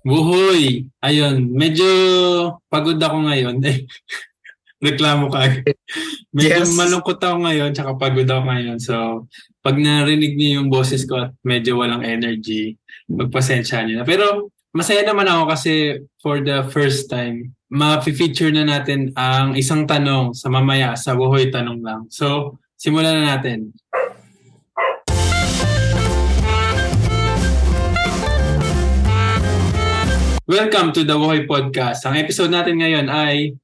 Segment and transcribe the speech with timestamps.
[0.00, 0.88] Buhoy!
[1.04, 1.84] Ayun, medyo
[2.72, 3.60] pagod ako ngayon.
[4.86, 5.60] Reklamo ka.
[6.32, 6.72] medyo Yes.
[6.72, 8.78] malungkot ako ngayon, tsaka pagod ako ngayon.
[8.80, 9.28] So,
[9.60, 12.80] pag narinig niyo yung boses ko at medyo walang energy,
[13.12, 14.08] magpasensya niyo na.
[14.08, 20.32] Pero, masaya naman ako kasi for the first time, ma-feature na natin ang isang tanong
[20.32, 22.02] sa mamaya sa Buhoy Tanong Lang.
[22.08, 23.76] So, simulan na natin.
[30.50, 32.02] Welcome to the Buhoy Podcast.
[32.10, 33.54] Ang episode natin ngayon ay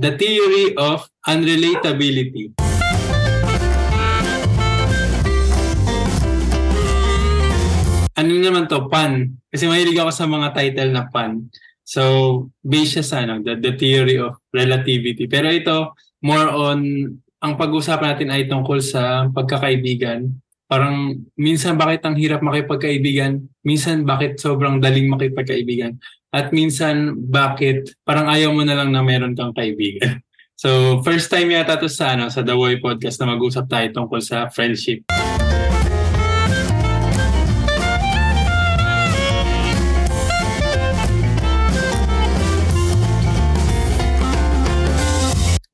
[0.00, 2.56] The Theory of Unrelatability.
[8.16, 8.88] Ano naman to?
[8.88, 9.36] Pun.
[9.52, 11.52] Kasi mahilig ako sa mga title na pun.
[11.84, 12.02] So,
[12.64, 15.28] based siya sa ano, the, the theory of relativity.
[15.28, 15.92] Pero ito,
[16.24, 17.04] more on,
[17.44, 20.40] ang pag-usapan natin ay tungkol sa pagkakaibigan.
[20.72, 26.00] Parang minsan bakit ang hirap makipagkaibigan, minsan bakit sobrang daling makipagkaibigan,
[26.32, 30.16] at minsan bakit parang ayaw mo na lang na meron kang kaibigan.
[30.62, 34.22] So, first time yata to sa, ano, sa The Boy Podcast na mag-usap tayo tungkol
[34.22, 35.02] sa friendship.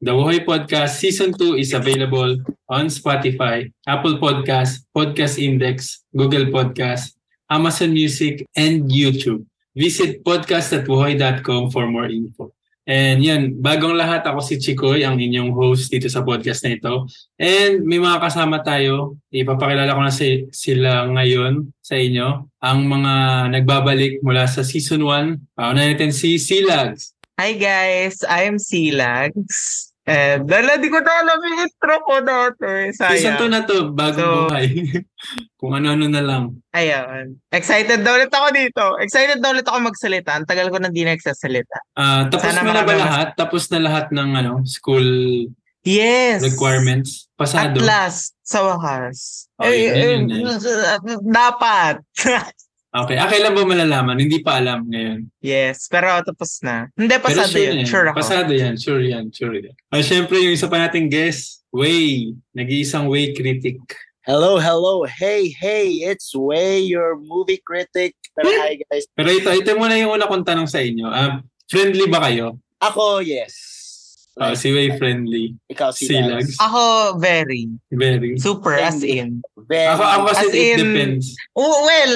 [0.09, 2.41] The Wuhoy Podcast Season 2 is available
[2.73, 7.13] on Spotify, Apple Podcast, Podcast Index, Google Podcast,
[7.45, 9.45] Amazon Music, and YouTube.
[9.77, 12.57] Visit podcast.wuhoy.com for more info.
[12.89, 17.05] And yan, bagong lahat ako si Chikoy, ang inyong host dito sa podcast na ito.
[17.37, 19.21] And may mga kasama tayo.
[19.29, 22.49] Ipapakilala ko na si, sila ngayon sa inyo.
[22.65, 23.13] Ang mga
[23.61, 25.53] nagbabalik mula sa Season 1.
[25.53, 27.13] Pauna natin si Silags.
[27.37, 29.88] Hi guys, I'm Silags.
[30.09, 32.89] And dala, di ko na alam yung intro ko dati.
[32.91, 33.51] Season 2 Sayang.
[33.51, 34.69] na to, bagong So- buhay.
[35.61, 36.45] Kung ano-ano na lang.
[36.73, 37.37] Ayan.
[37.51, 38.83] Excited na ulit ako dito.
[38.97, 40.33] Excited na ulit ako magsalita.
[40.33, 41.77] Ang tagal ko na di nagsasalita.
[41.93, 43.29] Ah, tapos Sana mo na ba marami mas- lahat?
[43.35, 45.09] Tapos na lahat ng ano, school
[45.83, 46.41] Yes.
[46.43, 47.27] requirements?
[47.31, 47.79] At Pasado?
[47.81, 49.47] last, sa wakas.
[49.57, 50.21] Okay, Eh, eh, yun
[51.25, 52.01] dapat.
[52.89, 53.21] Okay.
[53.21, 54.17] Ah, kailan ba malalaman?
[54.17, 55.29] Hindi pa alam ngayon.
[55.45, 56.89] yes, pero tapos na.
[56.97, 57.77] Hindi, Pero pasado sure yun.
[57.85, 57.87] yan.
[57.87, 58.17] Sure ako.
[58.17, 58.75] Pasado yan.
[58.81, 59.25] Sure yan.
[59.29, 59.75] Sure yan.
[59.93, 62.33] Ah, syempre, yung isa pa nating guest, Way.
[62.57, 63.77] Nag-iisang Way critic.
[64.25, 65.05] Hello, hello.
[65.05, 68.17] Hey, hey, it's Way, your movie critic.
[68.33, 69.05] Pero hi, guys.
[69.13, 71.13] Pero ito, ito muna yung una kong tanong sa inyo.
[71.13, 72.57] Ah, friendly ba kayo?
[72.81, 73.68] Ako, yes.
[74.39, 75.59] Ah, si Way friendly.
[75.67, 76.07] Ikaw, si.
[76.15, 76.55] Lags.
[76.63, 77.67] Ako, very.
[77.91, 78.39] Very.
[78.39, 79.43] Super, as in.
[79.67, 79.91] Very.
[79.91, 81.25] Ako, ako kasi As it in- depends.
[81.59, 82.15] Oh, well,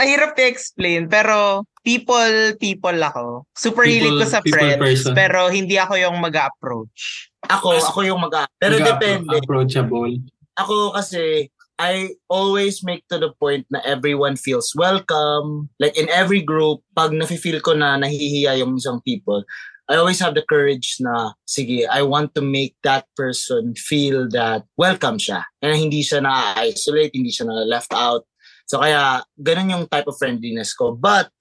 [0.00, 3.44] hirap i-explain, pero people, people ako.
[3.52, 5.12] Super hilig ko People- sa people friends, person.
[5.12, 7.28] pero hindi ako yung mag-approach.
[7.48, 9.36] ako, ako yung mag Pero Mag- depende.
[9.36, 10.16] Approachable.
[10.58, 15.70] Ako kasi, I always make to the point na everyone feels welcome.
[15.78, 19.46] Like in every group, pag nafe-feel ko na nahihiya yung isang people,
[19.88, 24.68] I always have the courage na, sige, I want to make that person feel that
[24.76, 25.48] welcome siya.
[25.64, 28.28] And hindi siya na-isolate, hindi siya na-left out.
[28.68, 30.92] So kaya, ganun yung type of friendliness ko.
[30.92, 31.32] But,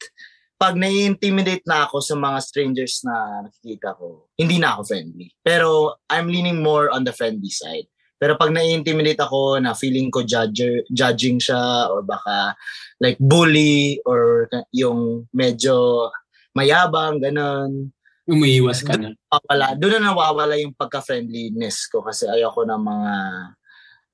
[0.57, 5.29] pag nai-intimidate na ako sa mga strangers na nakikita ko, hindi na ako friendly.
[5.45, 7.85] Pero I'm leaning more on the friendly side.
[8.17, 12.57] Pero pag nai-intimidate ako na feeling ko judger, judging siya or baka
[12.97, 16.09] like bully or yung medyo
[16.57, 17.93] mayabang, ganun,
[18.27, 19.15] Umiiwas ka na.
[19.15, 19.79] nawawala.
[19.79, 23.13] Doon na nawawala yung pagka-friendliness ko kasi ayoko ng mga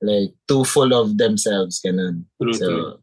[0.04, 2.28] like too full of themselves, ganun.
[2.38, 2.94] True, So, true.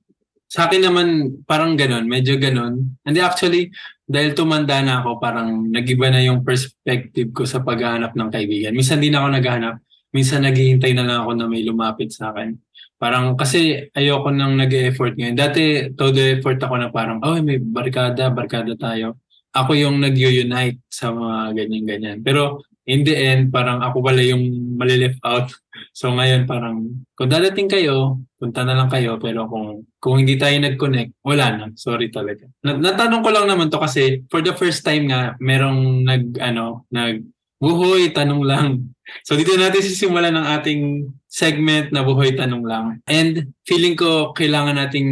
[0.51, 1.07] Sa akin naman,
[1.47, 2.99] parang ganun, medyo ganun.
[3.07, 3.71] Hindi actually,
[4.03, 8.75] dahil tumanda na ako, parang nagiba na yung perspective ko sa paghahanap ng kaibigan.
[8.75, 9.79] Minsan din ako naghahanap,
[10.11, 12.59] minsan naghihintay na lang ako na may lumapit sa akin.
[12.99, 15.39] Parang kasi ayoko nang nag-effort ngayon.
[15.39, 15.63] Dati,
[15.95, 19.20] todo effort ako na parang, oh, may barkada, barkada tayo.
[19.51, 22.19] Ako yung nag-unite sa mga ganyan-ganyan.
[22.23, 25.51] Pero in the end, parang ako pala yung mali-left out.
[25.91, 30.55] So ngayon parang kung dadating kayo, punta na lang kayo pero kung kung hindi tayo
[30.61, 31.65] nag-connect, wala na.
[31.75, 32.47] Sorry talaga.
[32.63, 36.87] Na- natanong ko lang naman to kasi for the first time nga merong nag ano,
[36.95, 37.27] nag
[37.61, 38.69] Buhoy, tanong lang.
[39.27, 40.83] So dito natin sisimulan ng ating
[41.27, 42.87] segment na Buhoy, tanong lang.
[43.11, 45.11] And feeling ko kailangan nating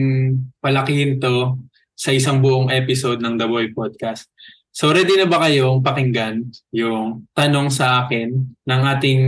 [0.63, 1.59] palakihin to
[1.99, 4.31] sa isang buong episode ng The Boy Podcast.
[4.71, 8.31] So ready na ba kayong pakinggan yung tanong sa akin
[8.63, 9.21] ng ating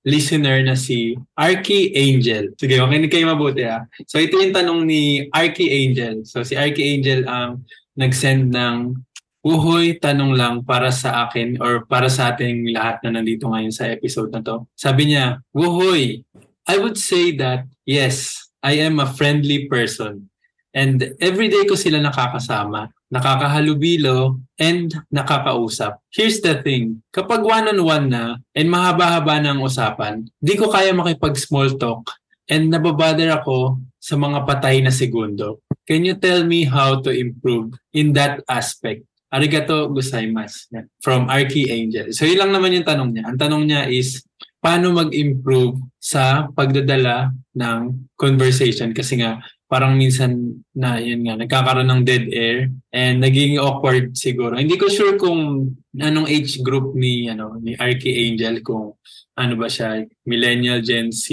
[0.00, 2.56] listener na si Arky Angel?
[2.56, 3.84] Sige, makinig kayo mabuti ha.
[4.08, 6.24] So ito yung tanong ni Arky Angel.
[6.24, 8.96] So si Arky Angel ang nag-send ng
[9.44, 13.92] Uhoy, tanong lang para sa akin or para sa ating lahat na nandito ngayon sa
[13.92, 14.64] episode na to.
[14.72, 16.24] Sabi niya, Wuhoy,
[16.64, 20.32] I would say that yes, I am a friendly person
[20.74, 26.02] And everyday ko sila nakakasama, nakakahalubilo, and nakakausap.
[26.10, 31.78] Here's the thing, kapag one-on-one na and mahaba-haba na ang usapan, di ko kaya makipag-small
[31.78, 32.10] talk
[32.50, 35.62] and nababother ako sa mga patay na segundo.
[35.86, 39.06] Can you tell me how to improve in that aspect?
[39.30, 40.74] Arigato gozaimasu.
[40.98, 42.10] From Archangel.
[42.10, 43.24] So yun lang naman yung tanong niya.
[43.30, 44.26] Ang tanong niya is,
[44.58, 48.90] paano mag-improve sa pagdadala ng conversation?
[48.90, 49.38] Kasi nga,
[49.74, 54.54] parang minsan na yun nga nagkakaroon ng dead air and naging awkward siguro.
[54.54, 58.94] Hindi ko sure kung anong age group ni ano ni Archangel kung
[59.34, 61.26] ano ba siya millennial Gen Z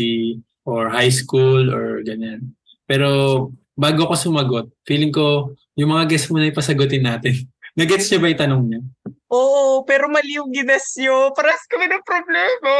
[0.66, 2.58] or high school or ganyan.
[2.90, 7.46] Pero bago ko sumagot, feeling ko yung mga guests mo na ipasagutin natin.
[7.78, 8.82] Nagets niya ba yung tanong niya?
[9.31, 11.31] Oo, pero mali yung gines nyo.
[11.31, 12.74] Paras kami ng problema.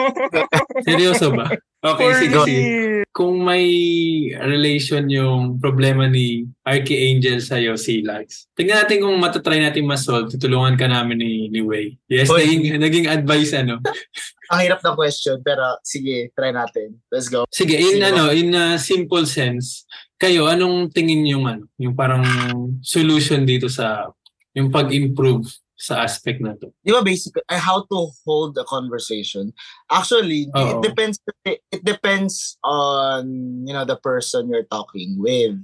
[0.88, 1.52] Seryoso ba?
[1.80, 2.60] Okay, For sige, me.
[3.12, 3.68] Kung may
[4.36, 10.32] relation yung problema ni Archangel sa'yo, Silax, tingnan natin kung matatry natin ma-solve.
[10.32, 11.96] Tutulungan ka namin ni, ni Way.
[12.08, 12.44] Yes, Hoy.
[12.44, 13.80] naging, naging advice ano.
[14.52, 16.96] Ang hirap ng question, pero sige, try natin.
[17.12, 17.44] Let's go.
[17.52, 19.84] Sige, in Sige ano, in a simple sense,
[20.20, 22.24] kayo, anong tingin yung ano, yung parang
[22.84, 24.08] solution dito sa
[24.54, 25.46] yung pag-improve
[25.80, 26.68] sa aspect na to?
[26.84, 29.48] Di ba basic, uh, how to hold a conversation?
[29.88, 30.84] Actually, it Oo.
[30.84, 31.16] depends
[31.48, 33.24] it depends on,
[33.64, 35.56] you know, the person you're talking with.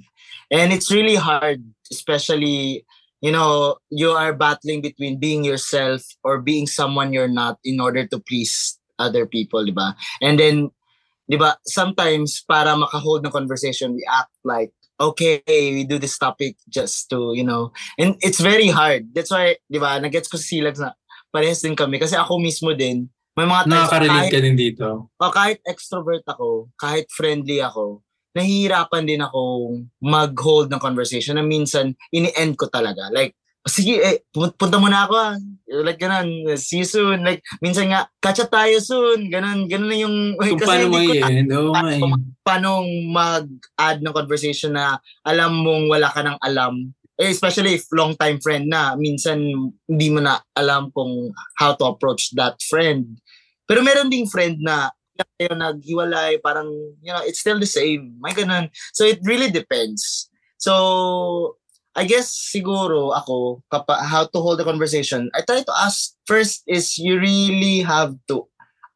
[0.49, 1.61] And it's really hard,
[1.93, 2.89] especially,
[3.21, 8.07] you know, you are battling between being yourself or being someone you're not in order
[8.09, 9.93] to please other people, di ba?
[10.25, 10.71] And then,
[11.29, 16.57] di ba, sometimes para makahold ng conversation, we act like, okay, we do this topic
[16.69, 19.13] just to, you know, and it's very hard.
[19.13, 20.97] That's why, di ba, nag-gets ko si Silags na
[21.29, 22.01] parehas din kami.
[22.01, 25.13] Kasi ako mismo din, may mga times, Nakaka-relate ka din dito.
[25.13, 28.01] o kahit extrovert ako, kahit friendly ako,
[28.33, 29.41] nahihirapan din ako
[30.01, 33.13] mag-hold ng conversation na minsan ini-end ko talaga.
[33.13, 35.35] Like, sige, eh, pun- punta muna ako ah.
[35.67, 37.27] Like, ganun, see you soon.
[37.27, 39.27] Like, minsan nga, catch up tayo soon.
[39.27, 42.01] Ganun, ganun na yung, Kung paano mo ko i-end, oo nga eh.
[42.47, 46.95] paano mag-add ng conversation na alam mong wala ka ng alam.
[47.19, 49.41] Eh, especially if long time friend na, minsan
[49.89, 53.19] hindi mo na alam kung how to approach that friend.
[53.67, 56.69] Pero meron ding friend na kayo naghiwalay, parang,
[57.03, 58.15] you know, it's still the same.
[58.21, 58.69] May ganun.
[58.93, 60.29] So, it really depends.
[60.61, 61.57] So,
[61.97, 66.61] I guess siguro ako, kapa, how to hold a conversation, I try to ask, first
[66.69, 68.45] is you really have to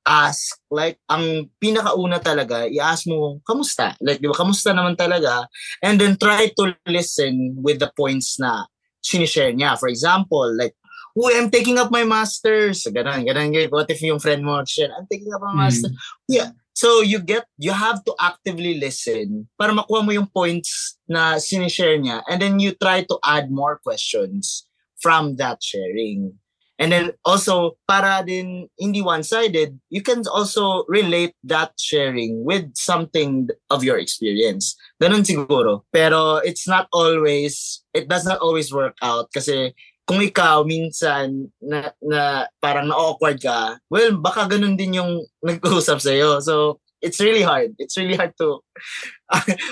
[0.04, 3.96] ask, like, ang pinakauna talaga, i-ask mo, kamusta?
[4.04, 5.48] Like, di ba, kamusta naman talaga?
[5.80, 8.68] And then try to listen with the points na
[9.00, 9.80] sinishare niya.
[9.80, 10.76] For example, like,
[11.18, 12.86] Uy, I'm taking up my master's.
[12.86, 13.50] Ganun, ganun.
[13.74, 15.58] What if yung friend mo, share, I'm taking up my Hmm.
[15.66, 15.92] master's.
[16.30, 16.54] Yeah.
[16.80, 22.00] So you get, you have to actively listen para makuha mo yung points na sinishare
[22.00, 22.24] niya.
[22.24, 24.64] And then you try to add more questions
[24.96, 26.40] from that sharing.
[26.80, 33.52] And then also, para din hindi one-sided, you can also relate that sharing with something
[33.68, 34.72] of your experience.
[34.96, 35.84] Ganun siguro.
[35.92, 41.94] Pero it's not always, it does not always work out kasi kung ikaw minsan na,
[42.02, 46.42] na parang na-awkward ka, well, baka ganun din yung nag-uusap sa'yo.
[46.42, 47.72] So, it's really hard.
[47.80, 48.60] It's really hard to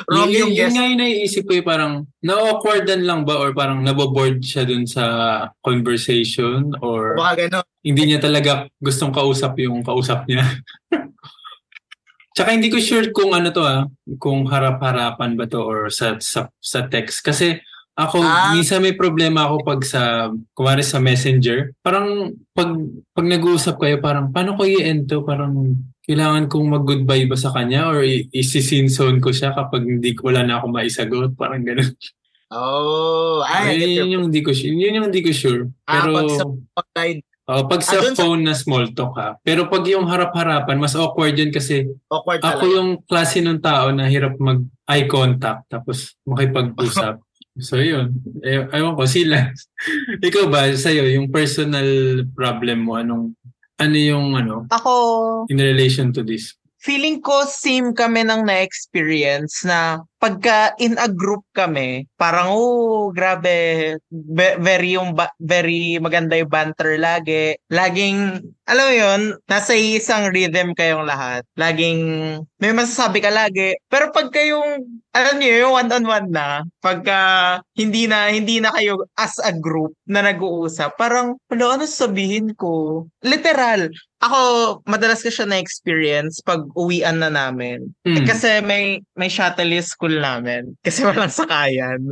[0.09, 0.75] wrong Yun, yung yun, yun guess.
[0.75, 5.05] nga yung naiisip ko eh, parang na-awkwardan lang ba or parang naboboard siya dun sa
[5.61, 7.67] conversation or Baka ganun.
[7.85, 10.47] hindi niya talaga gustong kausap yung kausap niya.
[12.39, 13.83] Tsaka hindi ko sure kung ano to ah,
[14.23, 17.19] kung harap-harapan ba to or sa sa, sa text.
[17.27, 17.59] Kasi
[17.99, 18.55] ako, Ah.
[18.55, 20.03] minsan may problema ako pag sa,
[20.55, 21.75] kumari sa messenger.
[21.79, 22.71] Parang pag,
[23.11, 25.21] pag nag-uusap kayo, parang paano ko i-end to?
[25.21, 30.31] Parang kailangan kong mag-goodbye ba sa kanya or i- isi-sinzone ko siya kapag hindi ko
[30.31, 31.35] wala na ako maisagot.
[31.35, 31.91] Parang ganun.
[32.49, 34.73] Oh, ay, Ayun your yung hindi ko sure.
[34.73, 35.69] Yun yung hindi ko sure.
[35.85, 36.45] Ah, Pero, pag sa
[36.81, 39.37] online, oh, pag sa Ah, dun sa- phone na small talk ha.
[39.39, 42.73] Pero pag yung harap-harapan, mas awkward yun kasi awkward ako talaga.
[42.73, 47.21] yung klase ng tao na hirap mag eye contact tapos makipag-usap.
[47.59, 48.15] So yun.
[48.43, 49.51] Eh, ewan ko, sila.
[50.29, 51.87] Ikaw ba, sa'yo, yung personal
[52.33, 53.35] problem mo, anong,
[53.79, 56.59] ano yung ano, Ako, in relation to this?
[56.79, 63.99] feeling ko same kami ng na-experience na pagka in a group kami, parang oh, grabe,
[64.11, 67.59] be- very yung ba- very maganda yung banter lagi.
[67.71, 71.41] Laging alam mo yun, nasa isang rhythm kayong lahat.
[71.57, 72.01] Laging,
[72.61, 73.73] may masasabi ka lagi.
[73.89, 74.85] Pero pag kayong,
[75.17, 77.19] alam niyo, yung one-on-one na, pagka
[77.73, 83.09] hindi na, hindi na kayo as a group na nag-uusap, parang, wala, ano sabihin ko?
[83.25, 84.39] Literal, ako,
[84.85, 87.89] madalas ko siya na-experience pag uwian na namin.
[88.03, 88.27] Eh, Mm.
[88.27, 90.75] kasi may may shuttle school namin.
[90.83, 92.03] Kasi walang sakayan.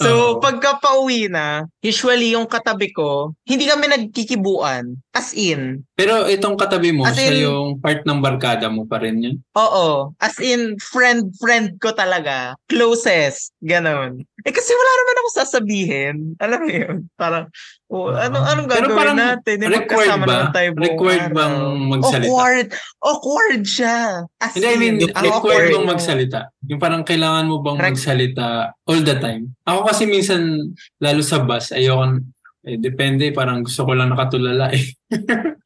[0.00, 0.40] So, Oo.
[0.40, 4.96] pagka pauwi na, usually yung katabi ko, hindi kami nagkikibuan.
[5.10, 5.82] As in.
[5.98, 9.36] Pero itong katabi mo, As siya in- yung part ng barkada mo pa rin yun?
[9.58, 10.14] Oo.
[10.16, 12.54] As in, friend, friend ko talaga.
[12.70, 13.50] Closest.
[13.58, 14.22] Ganon.
[14.46, 16.16] Eh kasi wala naman ako sasabihin.
[16.38, 16.96] Alam mo yun?
[17.18, 17.50] Parang,
[17.90, 19.56] oh, ano, anong gagawin parang natin?
[19.60, 20.22] Eh, required ba?
[20.22, 21.34] naman tayo buong Required araw.
[21.34, 21.56] bang
[21.90, 22.30] magsalita?
[22.30, 22.68] Awkward.
[23.02, 23.96] Awkward siya.
[24.38, 26.40] As Hindi, I mean, in, ang required awkward bang magsalita?
[26.70, 28.46] Yung parang kailangan mo bang Rec- magsalita
[28.86, 29.50] all the time?
[29.66, 32.22] Ako kasi minsan, lalo sa bus, ayoko,
[32.64, 34.84] eh, depende, parang gusto ko lang nakatulala eh.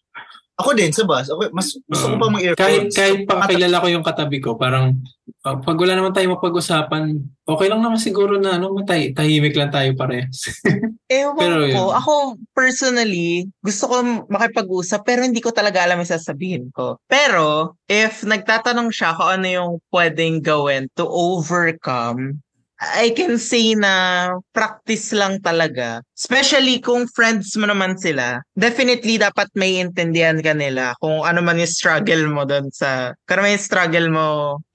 [0.54, 1.26] Ako din sa bus.
[1.26, 2.62] Ako, mas gusto ko pa mag-earphones.
[2.62, 4.94] Kahit, kahit pakakilala ko yung katabi ko, parang
[5.42, 9.74] uh, pag wala naman tayo mapag-usapan, okay lang naman siguro na ano, matay, tahimik lang
[9.74, 10.54] tayo parehas.
[11.10, 11.66] Ewan Pero ko.
[11.66, 11.90] yun.
[11.98, 12.12] Ako,
[12.54, 13.94] personally, gusto ko
[14.30, 17.02] makipag-usap pero hindi ko talaga alam yung sasabihin ko.
[17.10, 22.38] Pero, if nagtatanong siya kung ano yung pwedeng gawin to overcome,
[23.00, 26.04] I can say na practice lang talaga.
[26.12, 28.44] Especially kung friends mo naman sila.
[28.54, 33.16] Definitely dapat may intindihan ka nila kung ano man yung struggle mo doon sa...
[33.24, 34.26] Kung ano yung struggle mo,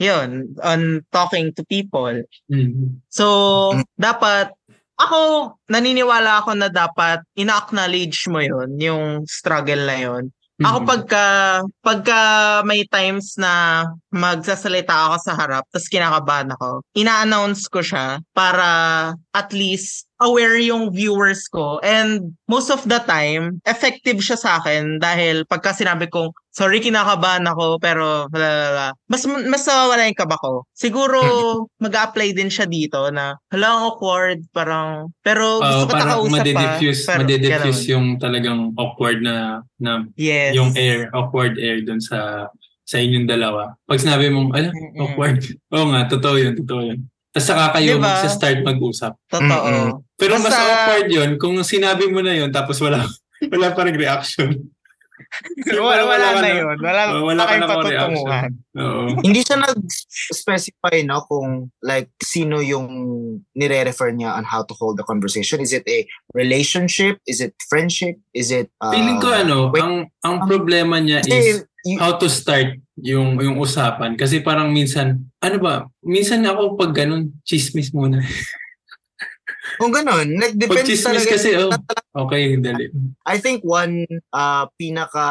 [0.01, 2.21] yun, on talking to people.
[2.49, 2.99] Mm.
[3.13, 4.51] So, dapat,
[4.99, 10.23] ako, naniniwala ako na dapat ina-acknowledge mo yun, yung struggle na yun.
[10.59, 10.87] Ako Mm.
[10.91, 11.25] pagka,
[11.79, 12.19] pagka
[12.67, 18.69] may times na magsasalita ako sa harap, tapos kinakabahan ako, ina-announce ko siya para
[19.33, 21.79] at least aware yung viewers ko.
[21.79, 27.47] And most of the time, effective siya sa akin dahil pagka sinabi kong, sorry, kinakabahan
[27.47, 30.67] ako, pero lalala, mas, mas nawawala yung kaba ko.
[30.75, 31.19] Siguro,
[31.85, 36.63] mag-apply din siya dito na, hala, awkward, parang, pero Uh, gusto ko parang takausap pa.
[37.07, 40.51] pero madidifuse yung talagang awkward na, na Yes.
[40.51, 42.51] yung air, awkward air dun sa
[42.89, 43.77] sa inyong dalawa.
[43.85, 45.45] Pag sinabi mong, ala, awkward.
[45.77, 46.99] Oo nga, totoo yun, totoo yun.
[47.29, 48.09] Tapos saka kayo Diba?
[48.09, 49.13] magsa-start mag-usap.
[49.29, 49.45] Totoo.
[49.45, 49.89] Mm-mm.
[50.17, 53.05] Pero mas Basta- awkward yun kung sinabi mo na yun tapos wala
[53.53, 54.49] wala pa rin reaction.
[55.77, 56.65] wala, wala ka na yun.
[56.81, 58.51] Wala, wala wala ka na patutunguhan.
[59.21, 62.89] Hindi siya nag-specify no kung like sino yung
[63.53, 65.61] nire-refer niya on how to hold the conversation.
[65.61, 67.21] Is it a relationship?
[67.29, 68.17] Is it friendship?
[68.33, 71.68] Is it uh, Feeling ko ano, wait, ang ang problema niya is
[71.99, 77.31] how to start yung yung usapan kasi parang minsan ano ba, minsan ako pag ganun,
[77.47, 78.19] chismis muna.
[79.79, 81.31] kung ganun, nag-depende chismis talaga.
[81.31, 81.71] kasi oh,
[82.27, 82.91] okay, dali.
[83.23, 84.03] I think one
[84.35, 85.27] uh, pinaka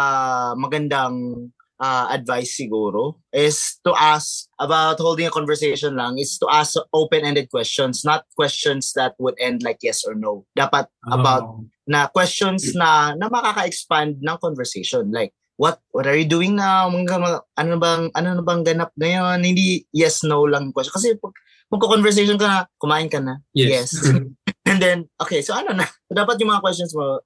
[0.57, 6.81] magandang uh, advice siguro is to ask about holding a conversation lang is to ask
[6.93, 10.45] open-ended questions, not questions that would end like yes or no.
[10.57, 11.65] Dapat about Oh.
[11.89, 16.87] na questions na na makaka-expand ng conversation like what what are you doing now?
[16.89, 20.95] Mga, ano bang ano na bang ganap ngayon hindi yes no lang question.
[20.95, 21.35] Kasi pag
[21.69, 23.45] magko-conversation ka na kumain ka na.
[23.53, 23.93] Yes.
[24.69, 27.25] and then okay so ano na so dapat yung mga questions mo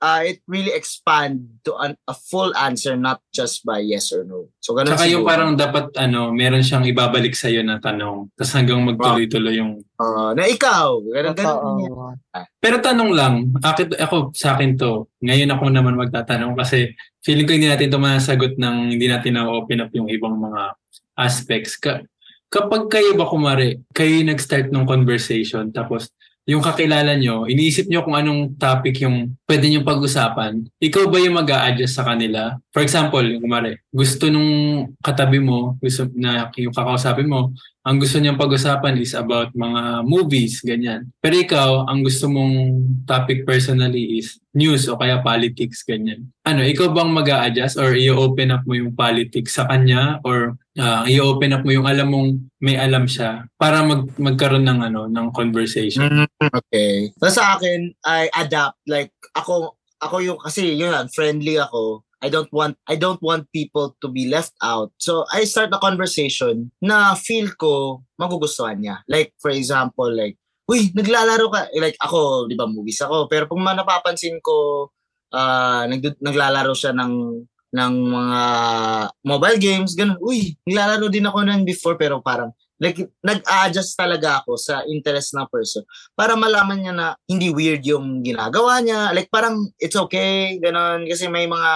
[0.00, 4.48] uh, it really expand to an, a full answer not just by yes or no
[4.64, 5.30] so ganun yung siguro.
[5.30, 8.30] parang dapat ano, meron siyang ibabalik sa iyo na tanong.
[8.38, 11.60] Tapos hanggang magtuloy-tuloy yung Uh, na ikaw ganun ganun.
[11.60, 12.16] Totoo.
[12.56, 17.52] Pero tanong lang, akit, ako sa akin to, ngayon ako naman magtatanong kasi feeling ko
[17.52, 20.72] hindi natin ito masagot ng hindi natin na-open up yung ibang mga
[21.20, 21.76] aspects.
[21.76, 22.00] Ka,
[22.48, 26.08] kapag kayo ba kumari, kayo yung nag-start ng conversation tapos
[26.48, 31.36] yung kakilala nyo, iniisip nyo kung anong topic yung pwede nyo pag-usapan, ikaw ba yung
[31.36, 32.56] mag adjust sa kanila?
[32.72, 34.50] For example, yung kumari, gusto nung
[35.04, 40.60] katabi mo, gusto na yung kakausapin mo, ang gusto niyang pag-usapan is about mga movies,
[40.60, 41.08] ganyan.
[41.16, 46.28] Pero ikaw, ang gusto mong topic personally is news o kaya politics, ganyan.
[46.44, 51.04] Ano, ikaw bang mag adjust or i-open up mo yung politics sa kanya or ah,
[51.04, 52.30] i-open up mo yung alam mong
[52.64, 56.08] may alam siya para mag magkaroon ng ano ng conversation.
[56.08, 57.12] Mm, okay.
[57.20, 58.80] So sa akin, I adapt.
[58.88, 62.02] Like, ako, ako yung, kasi yun friendly ako.
[62.20, 64.92] I don't want, I don't want people to be left out.
[65.00, 69.00] So, I start a conversation na feel ko magugustuhan niya.
[69.08, 70.36] Like, for example, like,
[70.68, 71.72] uy, naglalaro ka.
[71.80, 73.24] Like, ako, di ba, movies ako.
[73.24, 74.88] Pero kung napapansin ko,
[75.32, 78.40] ah nag, naglalaro siya ng ng mga
[79.22, 80.18] mobile games, ganun.
[80.18, 82.50] Uy, naglalaro din ako nun before pero parang
[82.80, 85.84] like nag-adjust talaga ako sa interest ng person
[86.16, 89.12] para malaman niya na hindi weird yung ginagawa niya.
[89.12, 91.04] Like parang it's okay, ganun.
[91.04, 91.70] Kasi may mga,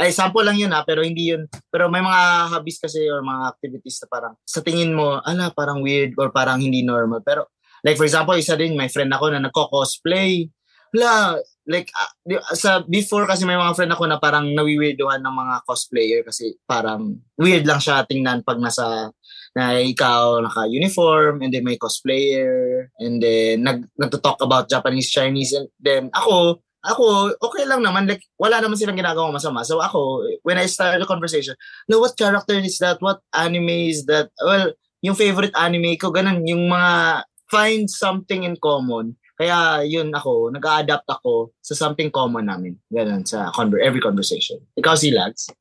[0.00, 1.44] ay sample lang yun ha, pero hindi yun.
[1.68, 5.84] Pero may mga hobbies kasi or mga activities na parang sa tingin mo, ala, parang
[5.84, 7.20] weird or parang hindi normal.
[7.20, 7.52] Pero
[7.84, 10.48] like for example, isa din, may friend ako na nagko-cosplay.
[10.94, 15.54] Wala, like uh, sa before kasi may mga friend ako na parang nawiweirdohan ng mga
[15.66, 19.10] cosplayer kasi parang weird lang siya tingnan pag nasa
[19.58, 25.66] na ikaw naka-uniform and then may cosplayer and then nag nagto-talk about Japanese Chinese and
[25.82, 29.66] then ako ako okay lang naman like wala naman silang ginagawa masama.
[29.66, 31.58] So ako when I started the conversation
[31.90, 33.02] no what character is that?
[33.02, 34.30] What anime is that?
[34.38, 34.70] Well
[35.02, 41.04] yung favorite anime ko ganun yung mga find something in common kaya yun ako, nag-adapt
[41.04, 42.72] ako sa something common namin.
[42.88, 44.56] Ganun, sa conver- every conversation.
[44.80, 45.52] Ikaw si Lads?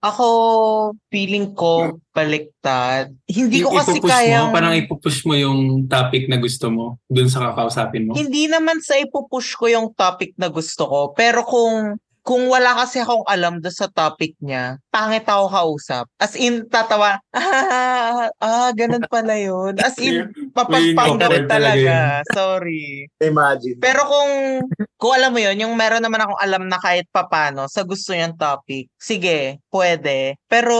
[0.00, 0.28] Ako,
[1.12, 3.12] feeling ko baliktad.
[3.28, 4.48] Hindi ko kasi Ipupush kaya...
[4.48, 8.12] Mo, parang ipupush mo yung topic na gusto mo dun sa kakausapin mo.
[8.16, 11.00] Hindi naman sa ipupush ko yung topic na gusto ko.
[11.12, 16.04] Pero kung kung wala kasi akong alam do sa topic niya, pangit ako kausap.
[16.20, 19.74] As in, tatawa, ah, ah ganun pala yun.
[19.80, 21.96] As in, papagpanggap talaga talaga.
[22.36, 23.06] Sorry.
[23.22, 23.78] Imagine.
[23.78, 24.30] Pero kung,
[24.98, 28.36] kung alam mo yun, yung meron naman akong alam na kahit papano sa gusto niyang
[28.36, 30.36] topic, sige, pwede.
[30.50, 30.76] Pero,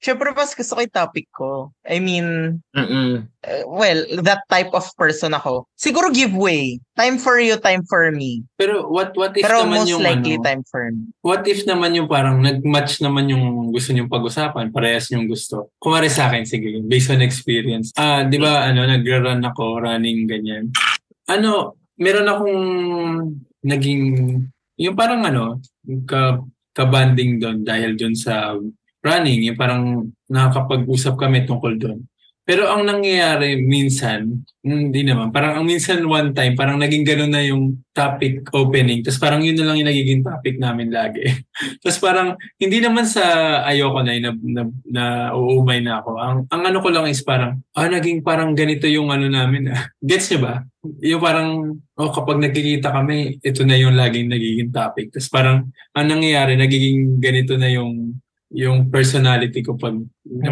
[0.00, 1.70] syempre mas gusto ko yung topic ko.
[1.84, 3.28] I mean, Mm-mm.
[3.44, 5.68] uh, well, that type of person ako.
[5.76, 6.80] Siguro giveaway.
[6.96, 8.42] Time for you, time for me.
[8.56, 11.12] Pero what what if Pero naman most yung likely ano, time for me.
[11.20, 15.74] what if naman yung parang nag-match naman yung gusto niyong pag-usapan, parehas yung gusto.
[15.76, 17.92] Kumari sa akin, sige, based on experience.
[17.94, 20.72] Ah, di ba, ano, nag-run ako, running, ganyan.
[21.28, 22.58] Ano, meron akong
[23.64, 24.02] naging,
[24.78, 25.60] yung parang ano,
[26.08, 26.40] ka,
[26.74, 28.58] ka-banding doon dahil doon sa
[29.04, 31.98] running, yung parang nakakapag-usap kami tungkol doon.
[32.44, 37.40] Pero ang nangyayari minsan, hindi naman, parang ang minsan one time, parang naging ganun na
[37.40, 39.00] yung topic opening.
[39.00, 41.24] Tapos parang yun na lang yung nagiging topic namin lagi.
[41.80, 43.24] Tapos parang hindi naman sa
[43.64, 46.10] ayoko na, na, na, na uumay na ako.
[46.20, 49.72] Ang, ang ano ko lang is parang, ah, naging parang ganito yung ano namin.
[49.72, 49.88] ah.
[50.04, 50.54] Gets niyo ba?
[51.00, 55.08] Yung parang, oh, kapag nagkikita kami, ito na yung laging nagiging topic.
[55.16, 55.58] Tapos parang,
[55.96, 58.20] ang nangyayari, nagiging ganito na yung
[58.52, 59.96] yung personality ko pag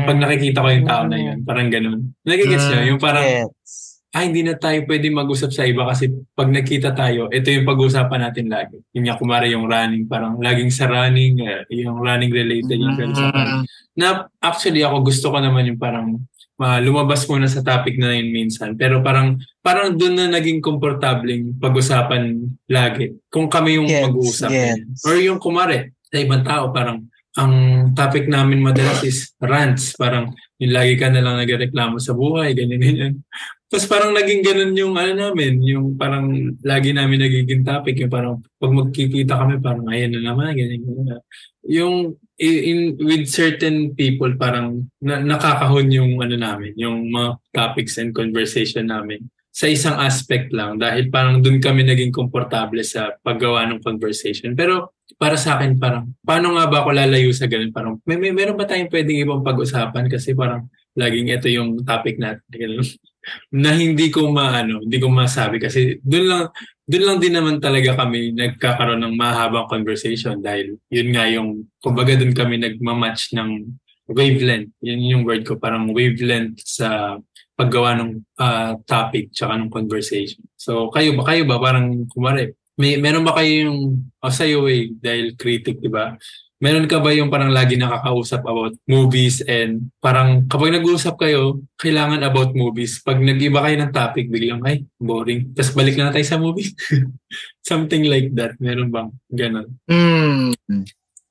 [0.07, 2.17] pag nakikita ko yung tao na yun, parang ganun.
[2.25, 2.95] Nagigets niyo?
[2.95, 4.01] Yung parang, Yes.
[4.13, 8.29] ah, hindi na tayo pwede mag-usap sa iba kasi pag nakita tayo, ito yung pag-usapan
[8.29, 8.77] natin lagi.
[8.93, 13.29] Yung nga, kumara yung running, parang laging sa running, eh, yung running related, yung sa
[13.31, 13.65] running.
[13.97, 16.17] Na actually ako gusto ko naman yung parang
[16.63, 18.79] ah, lumabas muna sa topic na yun minsan.
[18.79, 22.39] Pero parang parang doon na naging komportableng pag-usapan
[22.71, 23.15] lagi.
[23.27, 24.49] Kung kami yung Gets, mag-uusap.
[24.51, 25.03] gets.
[25.03, 27.53] Or yung kumare, sa ibang tao, parang ang
[27.97, 29.97] topic namin madalas is rants.
[29.97, 33.15] Parang yung lagi ka na lang nagreklamo sa buhay, ganyan, ganyan.
[33.73, 36.29] Tapos parang naging ganun yung ano namin, yung parang
[36.61, 41.21] lagi namin nagiging topic, yung parang pag magkikita kami, parang ayan na naman, ganyan, ganyan.
[41.65, 41.97] Yung
[42.37, 48.93] in, with certain people, parang na, nakakahon yung ano namin, yung mga topics and conversation
[48.93, 54.57] namin sa isang aspect lang dahil parang doon kami naging komportable sa paggawa ng conversation.
[54.57, 57.71] Pero para sa akin parang paano nga ba ako lalayo sa ganun?
[57.71, 60.67] Parang may, may meron ba tayong pwedeng ibang pag-usapan kasi parang
[60.99, 62.83] laging ito yung topic natin.
[63.55, 66.45] Na hindi ko maano, hindi ko masabi kasi doon lang
[66.91, 72.19] doon lang din naman talaga kami nagkakaroon ng mahabang conversation dahil yun nga yung kumbaga
[72.19, 73.79] doon kami nagma-match ng
[74.11, 74.75] wavelength.
[74.83, 77.15] Yun yung word ko, parang wavelength sa
[77.55, 78.11] paggawa ng
[78.43, 80.43] ah, topic tsaka ng conversation.
[80.59, 84.91] So kayo ba kayo ba parang kumare may meron ba kayo yung o sa'yo eh
[84.99, 86.19] dahil critic, 'di ba?
[86.63, 92.23] Meron ka ba yung parang lagi nakakausap about movies and parang kapag nag-uusap kayo, kailangan
[92.23, 93.03] about movies.
[93.03, 95.51] Pag nag-iba kayo ng topic, biglang, ay, boring.
[95.59, 96.71] Tapos balik na tayo sa movie.
[97.71, 98.55] Something like that.
[98.63, 99.75] Meron bang ganon?
[99.91, 100.55] Hmm.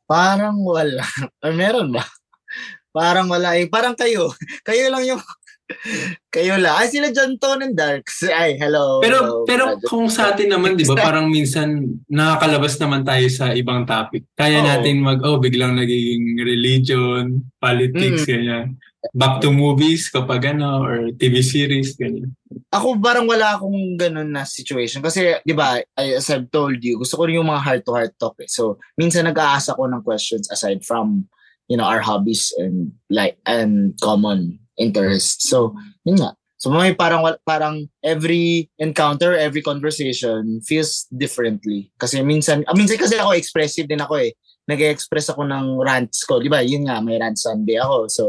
[0.04, 1.08] Parang wala.
[1.40, 2.04] Or meron ba?
[2.92, 3.56] Parang wala.
[3.56, 4.36] Eh, parang kayo.
[4.68, 5.24] Kayo lang yung...
[6.32, 6.76] kayo lang.
[6.80, 8.24] Ay, sila John Tone and Darks.
[8.24, 9.04] Ay, hello.
[9.04, 9.88] Pero hello, pero brother.
[9.88, 14.24] kung sa atin naman, 'di ba, parang minsan nakakalabas naman tayo sa ibang topic.
[14.34, 14.68] Kaya Oo.
[14.68, 18.30] natin mag oh, biglang nagiging religion, politics Mm.
[18.30, 18.68] ganyan.
[19.18, 22.38] Back to movies kapag ano or TV series ganyan.
[22.70, 25.02] ako parang wala akong ganun na situation.
[25.02, 28.38] Kasi, di ba, I- as I've told you, gusto ko rin yung mga heart-to-heart talk.
[28.40, 28.48] Eh.
[28.48, 31.26] So, minsan nag-aasa ko ng questions aside from,
[31.68, 35.46] you know, our hobbies and like, and common interests.
[35.46, 36.34] So, yun nga.
[36.58, 41.90] So, may parang, parang every encounter, every conversation feels differently.
[41.98, 44.34] Kasi minsan, ah, minsan kasi ako expressive din ako eh.
[44.70, 46.38] Nag-express ako ng rants ko.
[46.38, 48.10] Di ba, yun nga, may rant Sunday ako.
[48.10, 48.24] So,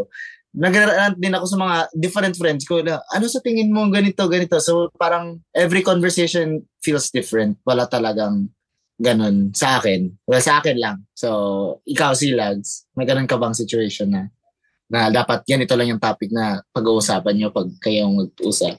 [0.52, 0.76] nag
[1.16, 4.60] din ako sa mga different friends ko na, ano sa tingin mo ganito, ganito.
[4.60, 7.56] So parang every conversation feels different.
[7.64, 8.52] Wala talagang
[9.00, 10.12] ganun sa akin.
[10.28, 11.08] Well, sa akin lang.
[11.16, 14.28] So, ikaw si Lags, may ganun ka bang situation na
[14.92, 18.76] na dapat ganito lang yung topic na pag-uusapan nyo pag kayong mag-usap?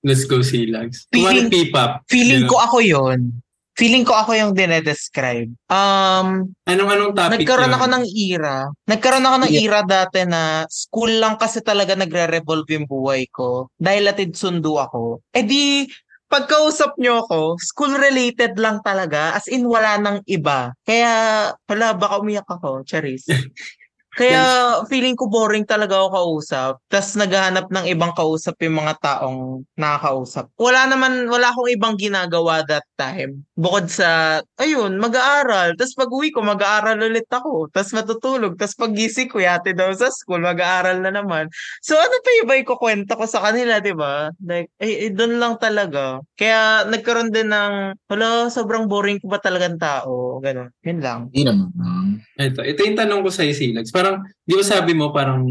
[0.00, 1.10] Let's go Silags.
[1.10, 2.06] Feeling- Kumari P-pop.
[2.06, 3.42] Feeling ko ako yon
[3.74, 5.54] Feeling ko ako yung dinedescribe.
[5.70, 7.78] Um, Anong-anong topic nagkaroon yun?
[7.78, 8.56] ako ng era.
[8.86, 9.62] Nagkaroon ako ng Yeah.
[9.62, 13.70] era dati na school lang kasi talaga nagre-revolve yung buhay ko.
[13.78, 15.22] Dahil latid sundo ako.
[15.30, 15.86] Eh di,
[16.26, 19.38] pagkausap nyo ako, school-related lang talaga.
[19.38, 20.74] As in, wala nang iba.
[20.82, 21.10] Kaya,
[21.54, 22.82] hala, baka umiyak ako.
[22.82, 23.30] Charis.
[24.18, 24.42] Kaya
[24.90, 26.72] feeling ko boring talaga ako kausap.
[26.90, 30.50] Tapos naghahanap ng ibang kausap yung mga taong nakakausap.
[30.58, 33.46] Wala naman, wala akong ibang ginagawa that time.
[33.54, 35.78] Bukod sa, ayun, mag-aaral.
[35.78, 37.70] Tapos pag uwi ko, mag-aaral ulit ako.
[37.70, 38.58] Tapos matutulog.
[38.58, 41.46] Tapos pag gising ko, yate daw sa school, mag-aaral na naman.
[41.78, 44.34] So ano pa yung ikukwento ko sa kanila, di ba?
[44.42, 46.18] Like, eh, eh doon lang talaga.
[46.34, 50.42] Kaya nagkaroon din ng, hala, sobrang boring ko ba talagang tao?
[50.42, 50.74] Ganun.
[50.82, 51.20] Yun lang.
[51.30, 52.18] Hindi naman.
[52.34, 53.94] Ito, ito yung tanong ko sa Silags.
[54.08, 55.44] Parang, di ba sabi mo, parang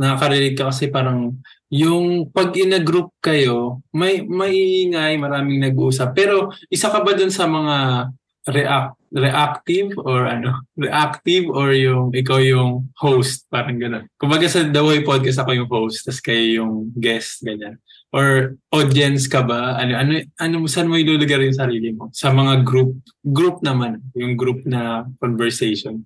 [0.00, 1.36] nakaka-relate ka kasi parang
[1.68, 6.16] yung pag in a group kayo, may maingay, maraming nag-uusap.
[6.16, 8.08] Pero isa ka ba dun sa mga
[8.48, 10.64] react reactive or ano?
[10.78, 13.44] Reactive or yung ikaw yung host?
[13.52, 17.76] Parang gano'n kumbaga sa The Way Podcast ako yung host tas kayo yung guest ganyan.
[18.16, 19.76] Or audience ka ba?
[19.76, 22.08] Ano ano ano saan mo ilulugar yung sarili mo?
[22.16, 26.00] Sa mga group group naman yung group na conversation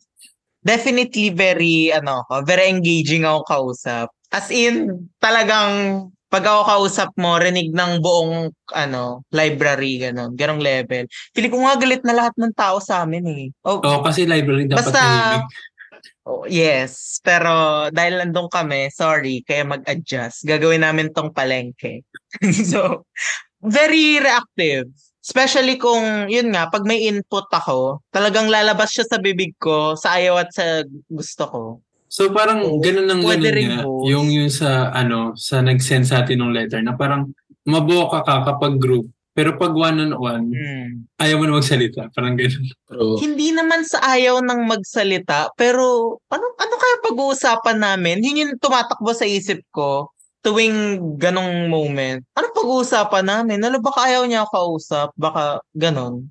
[0.64, 4.08] definitely very ano very engaging ako kausap.
[4.34, 11.06] As in, talagang pag ako kausap mo, rinig ng buong ano, library, ganun, ganong level.
[11.30, 13.46] Pili ko nga galit na lahat ng tao sa amin eh.
[13.62, 15.46] Oh, oh kasi library dapat Basta-
[16.26, 20.42] oh, yes, pero dahil nandun kami, sorry, kaya mag-adjust.
[20.42, 22.02] Gagawin namin tong palengke.
[22.74, 23.06] so,
[23.62, 24.90] very reactive.
[25.24, 30.20] Especially kung, yun nga, pag may input ako, talagang lalabas siya sa bibig ko, sa
[30.20, 31.62] ayaw at sa gusto ko.
[32.06, 34.06] So parang Oo, ganun ang ganun nga, both.
[34.06, 37.32] yung yung sa ano, sa nag-send sa atin ng letter na parang
[37.64, 41.10] maboka ka kapag group, pero pag one-on-one, Hmm.
[41.18, 42.06] ayaw mo na magsalita.
[42.14, 42.70] Parang ganun.
[42.86, 43.18] true.
[43.18, 45.82] Hindi naman sa ayaw ng magsalita, pero
[46.30, 48.22] ano ano kaya pag-uusapan namin?
[48.22, 50.13] Yun yung tumatakbo sa isip ko
[50.44, 52.20] tuwing ganong moment.
[52.36, 53.64] Ano pag-uusapan namin?
[53.64, 55.08] Ano baka ayaw niya ako kausap?
[55.16, 56.28] Baka ganon.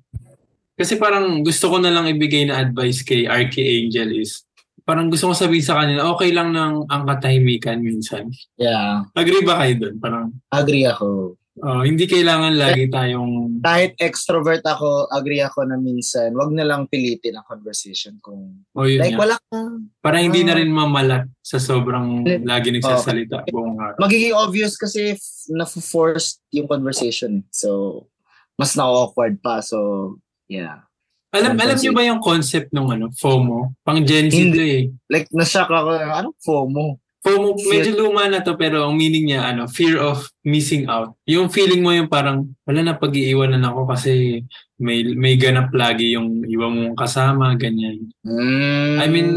[0.78, 4.46] Kasi parang gusto ko na lang ibigay na advice kay RK Angel is,
[4.86, 8.30] parang gusto ko sabihin sa kanila, okay lang ng ang katahimikan minsan.
[8.54, 9.94] Yeah, Agree ba kayo dun?
[9.98, 11.34] Parang, agree ako.
[11.56, 16.86] Oh, hindi kailangan lagi tayong Kahit extrovert ako, agree ako na minsan, wag na lang
[16.86, 19.20] pilitin ang conversation kung o yun like nga.
[19.20, 20.58] wala kang Parang hindi na Ah.
[20.58, 23.98] rin mamalat sa sobrang lagi nagsasalita buong araw.
[23.98, 27.40] magiging obvious kasi if na-forced yung conversation.
[27.40, 27.46] eh.
[27.50, 28.08] So,
[28.54, 29.60] mas na-awkward pa.
[29.60, 30.86] So, yeah.
[31.30, 33.74] Alam alam niyo ba yung concept ng ano, FOMO?
[33.82, 34.62] Pang Gen Z Hindi.
[34.70, 34.82] eh.
[35.10, 35.90] Like, nashock ako.
[35.90, 37.02] Anong FOMO?
[37.24, 41.16] FOMO, Fear- medyo luma na to pero ang meaning niya ano, fear of missing out.
[41.24, 44.44] Yung feeling mo yung parang wala na pag-iiwanan ako kasi
[44.76, 48.12] may may ganap lagi yung iba mong kasama, ganyan.
[48.28, 48.96] Mm.
[49.00, 49.28] I mean,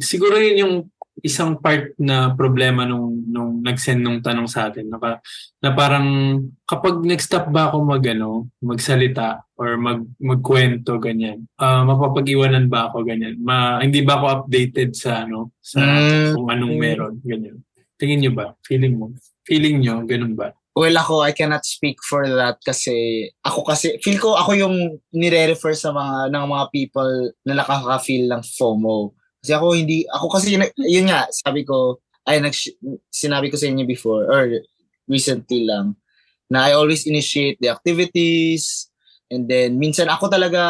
[0.00, 0.74] siguro yun yung
[1.22, 5.22] isang part na problema nung nung nag-send nung tanong sa atin na, pa-
[5.62, 6.06] na parang
[6.66, 11.46] kapag nag-stop ba ako mag ano, magsalita or mag magkwento ganyan.
[11.56, 13.38] ah mapapag-iwanan ba ako ganyan?
[13.38, 16.34] Ma, hindi ba ako updated sa ano sa Mm.
[16.34, 17.62] kung anong meron ganyan.
[17.94, 18.58] Tingin niyo ba?
[18.66, 19.14] Feeling mo?
[19.46, 20.50] Feeling niyo ganun ba?
[20.72, 24.76] Well, ako, I cannot speak for that kasi ako kasi, feel ko ako yung
[25.12, 27.12] nire-refer sa mga, ng mga people
[27.44, 29.12] na nakaka-feel ng FOMO.
[29.42, 31.98] Kasi ako hindi, ako kasi, na- yun nga, sabi ko,
[32.30, 32.54] ay, nag,
[33.10, 34.46] sinabi ko sa inyo before, or
[35.10, 35.98] recently lang,
[36.46, 38.86] na I always initiate the activities,
[39.26, 40.62] and then, minsan ako talaga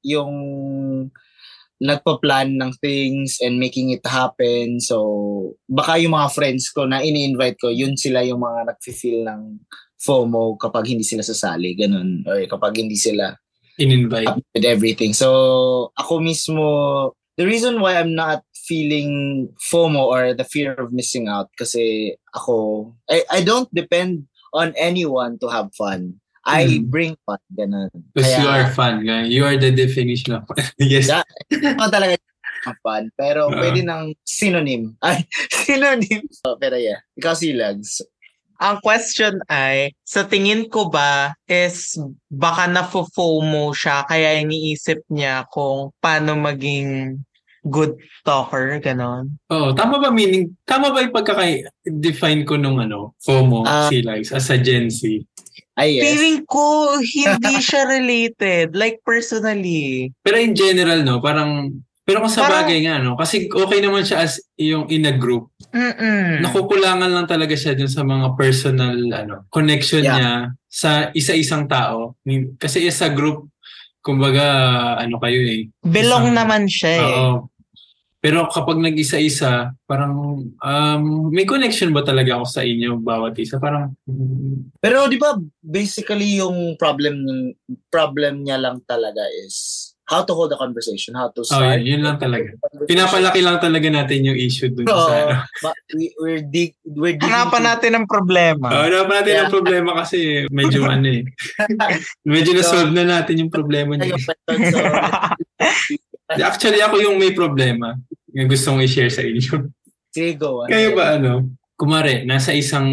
[0.00, 0.32] yung
[1.78, 4.80] nagpa-plan ng things and making it happen.
[4.80, 9.62] So, baka yung mga friends ko na ini-invite ko, yun sila yung mga nag-feel ng
[10.00, 12.26] FOMO kapag hindi sila sasali, ganun.
[12.26, 13.30] Or kapag hindi sila
[13.78, 14.42] In-invite.
[14.56, 15.14] with everything.
[15.14, 16.64] So, ako mismo,
[17.38, 22.92] the reason why I'm not feeling FOMO or the fear of missing out kasi ako,
[23.08, 26.20] I, I don't depend on anyone to have fun.
[26.44, 26.88] I Mm.
[26.88, 27.92] bring fun, ganun.
[28.12, 28.94] Because Kaya- you are fun.
[29.04, 29.24] guy.
[29.28, 30.64] You are the definition of fun.
[30.80, 31.08] yes.
[31.08, 31.24] Yeah.
[31.76, 32.16] ako talaga
[32.80, 33.12] fun.
[33.14, 33.56] Pero Ah.
[33.56, 34.96] pwede ng synonym.
[35.00, 35.24] Ay,
[35.64, 36.24] synonym.
[36.32, 38.00] So, pero yeah, ikaw si Lags.
[38.58, 41.94] Ang question ay, sa tingin ko ba is
[42.26, 47.22] baka na-FOMO siya kaya iniisip niya kung paano maging
[47.68, 49.36] good talker, ganon.
[49.48, 53.86] Oo, tama ba meaning, tama ba yung pagkaka-define ko nung ano, FOMO, Ah.
[53.86, 55.04] si Likes, as a Gen Z?
[55.74, 56.02] Ay, yes.
[56.04, 56.64] Feeling ko,
[56.98, 58.74] hindi siya related.
[58.74, 60.10] Like, personally.
[60.20, 61.70] Pero in general, no, parang,
[62.02, 65.14] pero kung sa Parang- bagay nga, no, kasi okay naman siya as yung in a
[65.14, 65.52] group.
[65.70, 66.40] Mm-mm.
[66.42, 70.14] Nakukulangan lang talaga siya dun sa mga personal, ano, connection Yeah.
[70.14, 70.32] niya
[70.66, 72.16] sa isa-isang tao.
[72.56, 73.46] Kasi as a group,
[74.00, 74.46] kumbaga,
[74.96, 77.02] ano kayo eh, Belong Isang- naman siya eh.
[77.04, 77.46] Oo.
[78.28, 83.56] Pero kapag nag-isa-isa, parang um, may connection ba talaga ako sa inyo bawat isa?
[83.56, 83.96] Parang
[84.84, 85.32] Pero di ba
[85.64, 87.24] basically yung problem
[87.88, 91.80] problem niya lang talaga is how to hold a conversation, how to oh, start.
[91.80, 92.52] yun, yun lang talaga.
[92.84, 95.08] Pinapalaki lang talaga natin yung issue dun Oo.
[95.08, 95.72] sa ano.
[95.96, 98.68] We, we're dig we're digging Hanapan natin ang problema.
[98.68, 99.40] Oh, hanapan natin Yeah.
[99.48, 101.24] ang problema kasi medyo ano eh.
[102.28, 104.20] Medyo na-solve na natin yung problema niya.
[106.28, 107.96] Actually, ako yung may problema.
[108.38, 109.66] Yung gusto kong i-share sa inyo.
[110.14, 110.62] sige, go.
[110.62, 111.32] ano Kayo ba ano?
[111.74, 112.86] Kumare, nasa isang...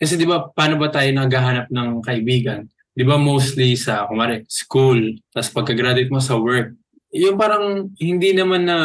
[0.00, 2.64] Kasi di ba, paano ba tayo naghahanap ng kaibigan?
[2.92, 6.76] Di ba mostly sa, kumare, school, tapos pagka-graduate mo sa work.
[7.12, 8.78] Yung parang hindi naman na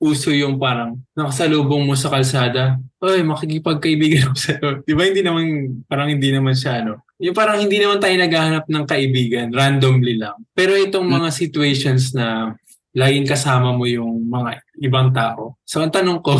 [0.00, 2.80] uso yung parang nakasalubong mo sa kalsada.
[3.04, 4.68] Oy, makikipagkaibigan ako sa'yo.
[4.80, 5.44] Di ba hindi naman,
[5.84, 7.04] parang hindi naman siya ano.
[7.20, 10.36] Yung parang hindi naman tayo naghahanap ng kaibigan, randomly lang.
[10.56, 12.56] Pero itong mga situations na
[12.96, 15.60] laging kasama mo yung mga ibang tao.
[15.68, 16.32] So ang tanong ko,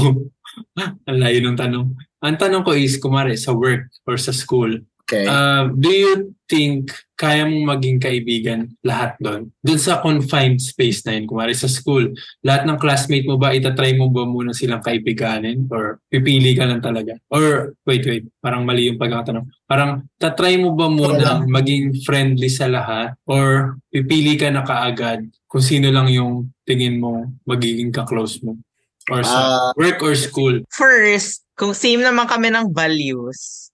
[1.08, 1.86] ang layo ng tanong.
[2.24, 5.22] Ang tanong ko is, kumare, sa work or sa school, Okay.
[5.22, 9.54] uh, do you think kaya mong maging kaibigan lahat doon?
[9.62, 12.10] Doon sa confined space na yun, kumare sa school,
[12.42, 15.70] lahat ng classmate mo ba, itatry mo ba muna silang kaibiganin?
[15.70, 17.14] Or pipili ka lang talaga?
[17.30, 19.46] Or, wait, wait, parang mali yung pagkakatanong.
[19.70, 23.14] Parang, tatry mo ba muna maging friendly sa lahat?
[23.30, 28.58] Or pipili ka na kaagad kung sino lang yung tingin mo magiging ka-close mo?
[29.06, 30.66] Or sa Ah, work or school?
[30.74, 33.70] First, kung same naman kami ng values,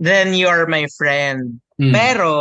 [0.00, 1.60] then you're my friend.
[1.76, 1.92] Hmm.
[1.92, 2.32] Pero,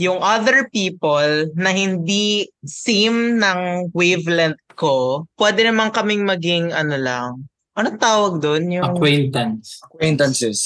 [0.00, 7.30] yung other people na hindi same ng wavelength ko, pwede naman kaming maging ano lang.
[7.72, 8.68] Ano tawag doon?
[8.68, 9.80] Yung, Acquaintance.
[9.84, 10.58] acquaintances.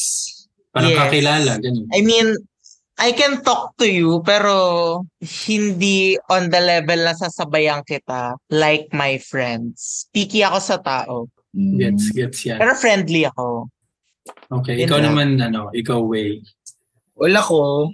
[0.75, 0.99] Parang Yes.
[1.07, 1.87] kakilala, ganun.
[1.95, 2.35] I mean,
[2.97, 5.05] I can talk to you, pero
[5.47, 10.09] hindi on the level na sasabayan kita like my friends.
[10.17, 11.29] Picky ako sa tao.
[11.53, 11.77] Mm.
[11.77, 12.59] Gets, gets yan.
[12.59, 13.69] Pero friendly ako.
[14.47, 15.07] Okay, Yun ikaw lang.
[15.13, 16.43] naman, ano, ikaw, Way.
[17.19, 17.91] Wala ko,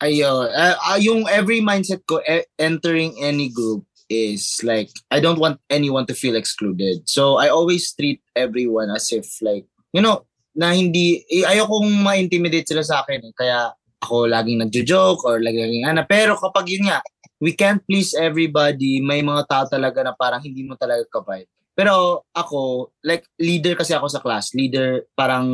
[0.00, 5.40] ayun, ah, ah, yung every mindset ko e- entering any group is like, I don't
[5.40, 7.04] want anyone to feel excluded.
[7.08, 12.68] So, I always treat everyone as if like, you know, na hindi, eh, ayokong ma-intimidate
[12.68, 13.24] sila sa akin.
[13.28, 13.32] Eh.
[13.32, 16.02] Kaya ako laging nagjo-joke or laging ano.
[16.04, 17.00] Pero kapag yun nga,
[17.38, 21.46] we can't please everybody, may mga tao talaga na parang hindi mo talaga kapay.
[21.72, 24.52] Pero ako, like, leader kasi ako sa class.
[24.52, 25.48] Leader, parang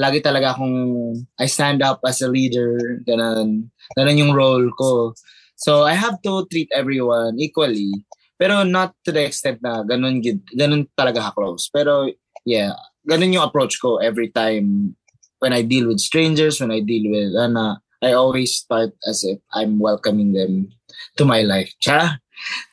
[0.00, 3.68] lagi talaga akong I stand up as a leader, ganun.
[3.96, 5.12] Ganun yung role ko.
[5.60, 7.92] So I have to treat everyone equally.
[8.40, 10.24] Pero not to the extent na ganun,
[10.56, 11.68] ganun talaga ka-close.
[11.68, 12.08] Pero
[12.48, 12.72] yeah,
[13.04, 14.96] ganun yung approach ko every time
[15.44, 19.36] when I deal with strangers, when I deal with, ano, I always start as if
[19.52, 20.72] I'm welcoming them
[21.20, 21.72] to my life.
[21.80, 22.16] Cha?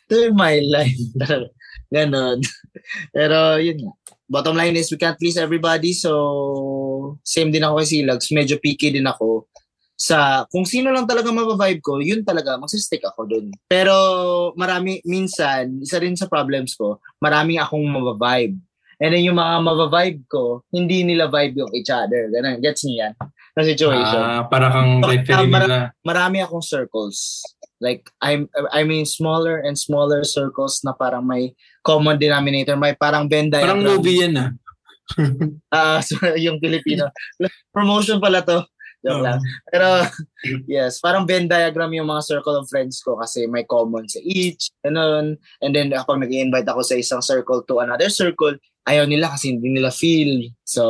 [0.08, 0.96] To my life.
[1.94, 2.40] Ganon.
[3.16, 3.92] Pero yun.
[4.28, 8.28] Bottom line is we can't please everybody so same din ako kay Silags.
[8.36, 9.48] Medyo picky din ako
[9.98, 13.50] sa kung sino lang talaga mabavibe ko, yun talaga, magsistick ako dun.
[13.66, 13.98] Pero
[14.54, 18.62] marami, minsan, isa rin sa problems ko, maraming akong mabavibe.
[19.02, 22.30] And then yung mga mabavibe ko, hindi nila vibe yung each other.
[22.30, 23.14] Ganun, gets niya yan?
[23.58, 25.80] Na situation Ah, para kang referee para- nila.
[26.06, 27.42] marami akong circles.
[27.82, 33.26] Like I'm I mean smaller and smaller circles na parang may common denominator, may parang
[33.26, 33.98] Venn Parang diagram.
[33.98, 34.50] movie yan ah.
[35.74, 37.10] Ah, so, yung Filipino.
[37.74, 38.62] Promotion pala to.
[39.08, 39.40] Joke lang.
[39.72, 39.88] Pero
[40.68, 44.68] yes, parang Venn diagram yung mga circle of friends ko kasi may common sa each,
[44.84, 45.40] ganun.
[45.64, 49.72] And then kapag nag-invite ako sa isang circle to another circle, ayaw nila kasi hindi
[49.76, 50.48] nila feel.
[50.64, 50.84] So,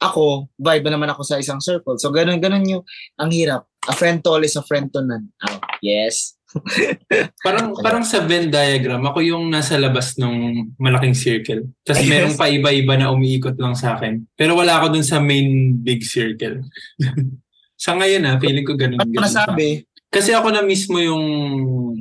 [0.00, 2.00] ako, vibe naman ako sa isang circle.
[2.00, 2.82] So, ganun, ganun yung,
[3.20, 3.68] ang hirap.
[3.84, 5.28] A friend to all is a friend to none.
[5.44, 6.38] Oh, yes.
[7.44, 11.64] Parang parang sa Venn diagram, ako yung nasa labas ng malaking circle.
[11.80, 14.20] Tapos merong paiba-iba na umiikot lang sa akin.
[14.36, 16.60] Pero wala ako dun sa main big circle.
[17.82, 19.02] sa ngayon ah, feeling ko ganun.
[19.02, 19.82] Ano nasabi?
[20.12, 21.24] Kasi ako na mismo yung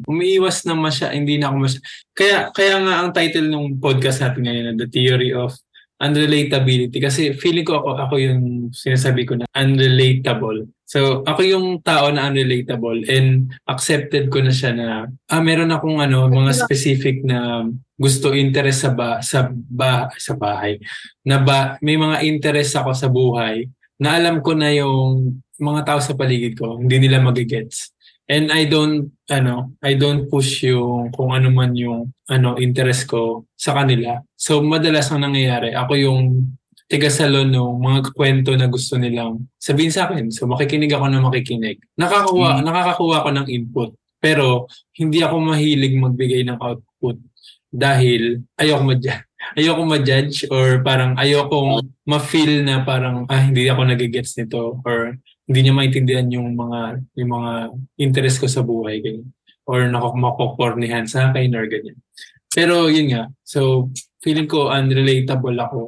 [0.05, 1.79] umiiwas na masya, hindi na ako masya.
[2.13, 5.57] Kaya, kaya nga ang title ng podcast natin ngayon na The Theory of
[5.97, 7.01] Unrelatability.
[7.01, 12.27] Kasi feeling ko ako, ako yung sinasabi ko na unrelatable So, ako yung tao na
[12.27, 17.63] unrelatable and accepted ko na siya na ah, meron akong ano, mga specific na
[17.95, 20.83] gusto interest sa ba sa ba sa bahay.
[21.23, 23.71] Na ba may mga interest ako sa buhay
[24.03, 27.93] na alam ko na yung mga tao sa paligid ko, hindi nila magigets.
[28.25, 33.45] And I don't ano, I don't push yung kung ano man yung ano interest ko
[33.53, 34.19] sa kanila.
[34.39, 36.21] So madalas ang nangyayari, ako yung
[36.91, 40.27] tiga-salon ng mga kwento na gusto nilang sabihin sa akin.
[40.27, 41.79] So makikinig ako na makikinig.
[41.95, 42.63] Nakakakuha, Mm.
[42.67, 43.89] nakakakuha ako ng input.
[44.19, 44.67] Pero
[44.99, 47.17] hindi ako mahilig magbigay ng output
[47.71, 48.95] dahil ayoko ma
[49.59, 55.15] ayoko ma-judge or parang ayoko ma-feel na parang ah hindi ako nagigets nito or
[55.51, 57.51] hindi niya maintindihan yung mga yung mga
[57.99, 59.27] interest ko sa buhay ganyan
[59.67, 61.99] or nakakumakokornihan sa akin or ganyan.
[62.47, 63.91] Pero yun nga, so
[64.23, 65.81] feeling ko unrelatable ako.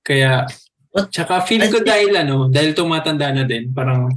[0.00, 0.48] Kaya
[1.12, 4.08] tsaka feeling ko dahil ano, dahil tumatanda na din, parang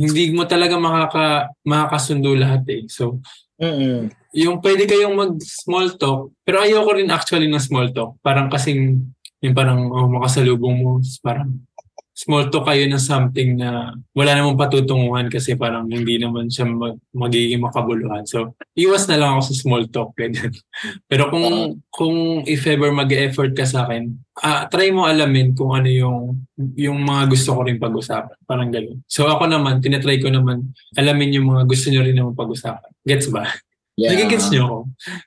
[0.00, 2.82] hindi mo talaga makaka makakasundo lahat eh.
[2.88, 3.20] So
[3.60, 4.08] Mm-mm.
[4.32, 8.16] yung pwede kayong mag small talk, pero ayoko rin actually ng small talk.
[8.24, 9.04] Parang kasing
[9.44, 11.67] yung parang oh, makasalubong mo, parang
[12.18, 16.98] small talk kayo ng something na wala namang patutunguhan kasi parang hindi naman siya mag-
[17.14, 18.26] magiging makabuluhan.
[18.26, 20.18] So, iwas na lang ako sa small talk.
[21.10, 25.86] Pero kung kung if ever mag-effort ka sa akin, ah, try mo alamin kung ano
[25.86, 26.42] yung
[26.74, 28.34] yung mga gusto ko rin pag-usapan.
[28.42, 28.98] Parang gano'n.
[29.06, 32.90] So ako naman, tinatry ko naman alamin yung mga gusto nyo rin naman pag-usapan.
[33.06, 33.46] Gets ba?
[33.98, 34.14] Yeah.
[34.14, 34.78] Nagigets nyo ako.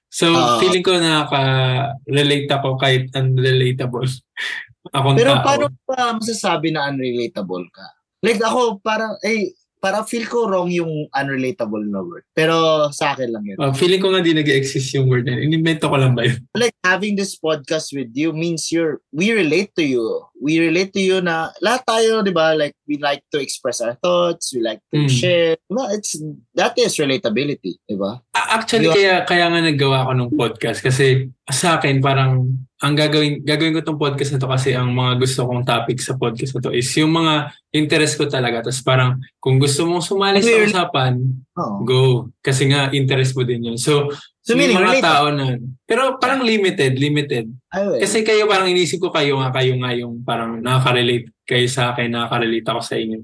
[0.07, 0.55] So, Ah.
[0.63, 4.07] feeling ko nakaka-relate ako kahit unrelatable.
[4.95, 5.43] Akong Pero tao.
[5.45, 7.85] paano pa masasabi na unrelatable ka?
[8.23, 12.21] Like ako, parang, eh, para feel ko wrong yung unrelatable na word.
[12.31, 12.53] Pero
[12.93, 13.57] sa akin lang yun.
[13.57, 15.49] Oh, feeling ko nga di nag-exist yung word na yun.
[15.49, 16.37] Inimbento ko lang ba yun?
[16.53, 20.05] Like having this podcast with you means you're, we relate to you.
[20.41, 22.57] We relate to you na lahat tayo, di ba?
[22.57, 24.49] Like we like to express our thoughts.
[24.51, 25.09] We like to Mm.
[25.09, 25.53] share.
[25.69, 25.85] Diba?
[25.93, 26.17] It's,
[26.57, 27.77] that is relatability.
[27.85, 28.17] Di ba?
[28.33, 28.97] Actually, Yeah.
[28.97, 33.85] kaya kaya nga naggawa ako ng podcast kasi sa akin parang ang gagawin gagawin ko
[33.85, 36.89] tong podcast na to kasi ang mga gusto kong topic sa podcast na to is
[36.97, 38.65] yung mga interest ko talaga.
[38.65, 41.21] Tapos parang kung gusto mong sumali sa usapan,
[41.53, 41.85] Oo.
[41.85, 42.01] go.
[42.41, 43.77] Kasi nga interest mo din yun.
[43.77, 44.09] So,
[44.51, 45.05] So meaning, mga relate.
[45.07, 45.55] tao na
[45.87, 47.47] pero parang limited, limited.
[47.71, 47.99] Ay, well.
[48.03, 52.11] Kasi kayo parang inisip ko kayo nga kayo nga yung parang nakaka-relate kayo sa akin,
[52.11, 53.19] nakaka-relate ako sa inyo.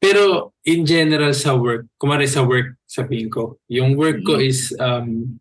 [0.00, 5.36] Pero in general sa work, kumari sa work sabihin ko, yung work ko is um,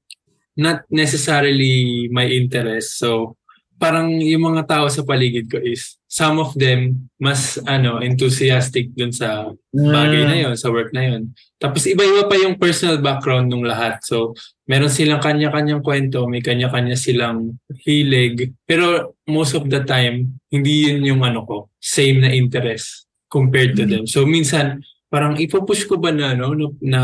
[0.60, 3.00] not necessarily my interest.
[3.00, 3.39] So
[3.80, 9.16] parang yung mga tao sa paligid ko is some of them mas ano enthusiastic dun
[9.16, 11.32] sa bagay na yon sa work na yon.
[11.56, 14.00] Tapos iba-iba pa yung personal background ng lahat.
[14.04, 14.36] So,
[14.68, 18.56] meron silang kanya-kanyang kwento, may kanya-kanya silang hilig.
[18.64, 23.84] Pero most of the time, hindi yun yung ano ko, same na interest compared to
[23.84, 24.08] them.
[24.08, 27.02] So, minsan, parang ipupush ko ba na, no, na, na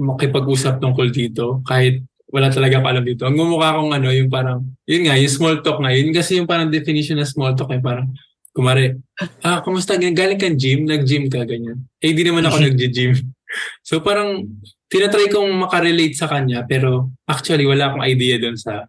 [0.00, 2.02] makipag-usap tungkol dito kahit
[2.34, 3.22] wala talaga ako alam dito.
[3.22, 5.94] Ang mumukha kong ano, yung parang, yun nga, yung small talk nga.
[5.94, 8.10] Yun kasi yung parang definition ng small talk, yung parang,
[8.50, 8.98] kumari,
[9.46, 9.94] ah, kumusta?
[9.94, 10.82] Galing kang gym?
[10.82, 11.86] Nag-gym ka, ganyan.
[12.02, 13.14] Eh, di naman ako nag-gym.
[13.86, 14.50] So parang
[14.90, 18.86] tinatry kong makarelate sa kanya pero actually wala akong idea doon sa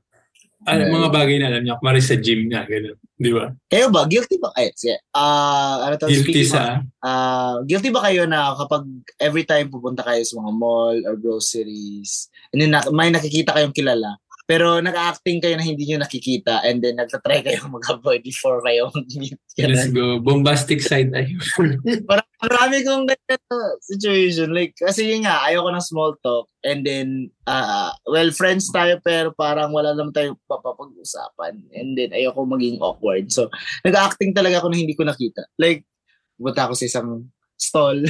[0.65, 0.89] Right.
[0.89, 1.77] mga bagay na alam niya.
[1.77, 2.97] Kumari sa gym nga, gano'n.
[3.15, 3.53] Di ba?
[3.69, 4.09] Kayo ba?
[4.09, 4.49] Guilty ba?
[4.57, 4.97] Ay, sige.
[5.13, 6.09] Ah, ano to?
[6.09, 6.81] Guilty sa...
[7.05, 8.83] Ah, guilty ba kayo na kapag
[9.21, 13.77] every time pupunta kayo sa mga mall or groceries, and then na, may nakikita kayong
[13.77, 18.93] kilala, pero nag-acting kayo na hindi nyo nakikita and then nagtatry kayo mag-avoid before kayo
[18.93, 19.41] mag-meet.
[19.57, 20.21] Let's go.
[20.21, 21.33] Bombastic side eye.
[22.09, 23.41] Parang marami kong ganyan
[23.81, 24.53] situation.
[24.53, 26.45] Like, kasi yun nga, ayoko ng small talk.
[26.61, 31.65] And then, ah, well, friends tayo pero parang wala naman tayo papapag-usapan.
[31.73, 33.33] And then, ayoko maging awkward.
[33.33, 33.49] So,
[33.81, 35.49] nag-acting talaga ako na hindi ko nakita.
[35.57, 35.89] Like,
[36.37, 37.09] punta ako sa isang
[37.57, 38.05] stall.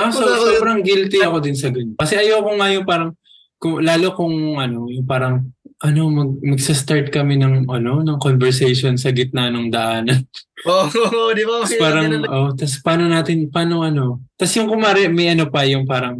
[0.00, 1.94] ah, so, sobrang guilty ako din sa ganyan.
[1.94, 3.14] Kasi ayoko nga yung parang,
[3.60, 5.52] kung, lalo kung ano, yung parang,
[5.84, 10.24] ano, mag, magsa-start kami ng, ano, ng conversation sa gitna ng daanan.
[10.68, 11.60] Oo, oh, di ba?
[11.60, 14.24] Tapos parang, oh, tapos paano natin, paano ano?
[14.40, 16.16] Tapos yung kumari, may ano pa, yung parang,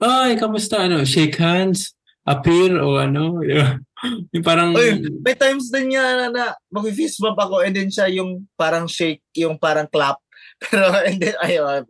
[0.00, 1.92] ay, kamusta, ano, shake hands,
[2.24, 3.44] appear, o ano,
[4.32, 8.08] yung parang, Oy, may times din niya na, na mag-fist bump ako and then siya
[8.08, 10.16] yung parang shake, yung parang clap.
[10.58, 11.86] Pero and then, ayun,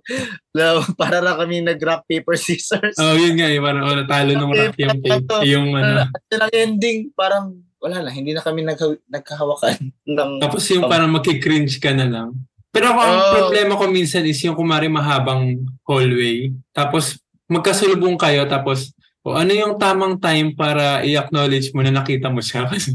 [0.52, 3.00] no, para lang kami nag-rock, paper, scissors.
[3.00, 5.00] oh, yun nga, yung parang, oh, natalo ng rock yung,
[5.40, 9.88] yung, ano, ang ending, parang, wala na, hindi na kami nagha- nagkahawakan.
[10.12, 12.28] Ng, tapos yung parang makikringe ka na lang.
[12.68, 13.32] Pero ako, ang Oh.
[13.40, 15.56] problema ko minsan is yung kumari mahabang
[15.88, 17.16] hallway, tapos
[17.48, 18.92] magkasulubong kayo, tapos,
[19.24, 22.66] o ano yung tamang time para i-acknowledge mo na nakita mo siya?
[22.70, 22.92] Kasi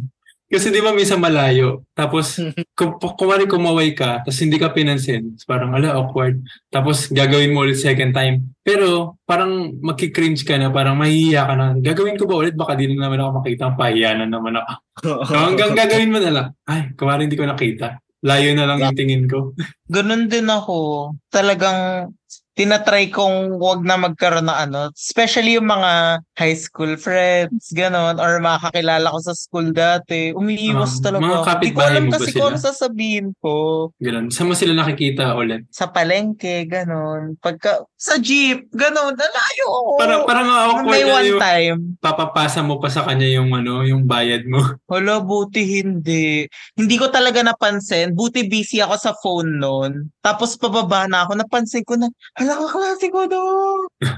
[0.54, 1.82] Kasi di ba minsan malayo.
[1.98, 2.38] Tapos,
[2.78, 5.34] kung kumari kumaway ka, tapos hindi ka pinansin.
[5.50, 6.46] Parang, ala, awkward.
[6.70, 8.54] Tapos, gagawin mo ulit second time.
[8.62, 11.68] Pero, parang makikringe ka na, parang mahihiya ka na.
[11.82, 12.54] Gagawin ko ba ulit?
[12.54, 13.74] Baka di na naman ako makita.
[13.74, 14.72] Pahiya na naman ako.
[15.02, 16.48] So, hanggang gagawin mo na lang.
[16.70, 17.98] Ay, kumari hindi ko nakita.
[18.24, 19.52] Layo na lang yung tingin ko.
[19.92, 21.12] Ganun din ako.
[21.28, 22.14] Talagang
[22.54, 24.94] tinatry kong wag na magkaroon ng ano.
[24.94, 28.22] Especially yung mga high school friends, ganon.
[28.22, 30.30] Or mga kakilala ko sa school dati.
[30.32, 32.38] Umiiwas Ah, talaga mga kapitbahay mo ba kasi sila?
[32.38, 33.54] kung ano sasabihin ko.
[33.98, 34.30] Ganun.
[34.30, 35.66] Saan mo sila nakikita ulit?
[35.70, 37.42] Sa palengke, ganon.
[37.42, 39.18] Pagka, sa jeep, ganon.
[39.18, 39.92] Nalayo ako.
[39.98, 41.78] Parang, parang awkward May one yung time.
[41.98, 44.62] papapasa mo pa sa kanya yung ano, yung bayad mo.
[44.94, 46.46] Hala, buti hindi.
[46.78, 48.14] Hindi ko talaga napansin.
[48.14, 50.14] Buti busy ako sa phone noon.
[50.22, 51.34] Tapos pababa na ako.
[51.36, 53.88] Napansin ko na, hala, kaklase ko doon.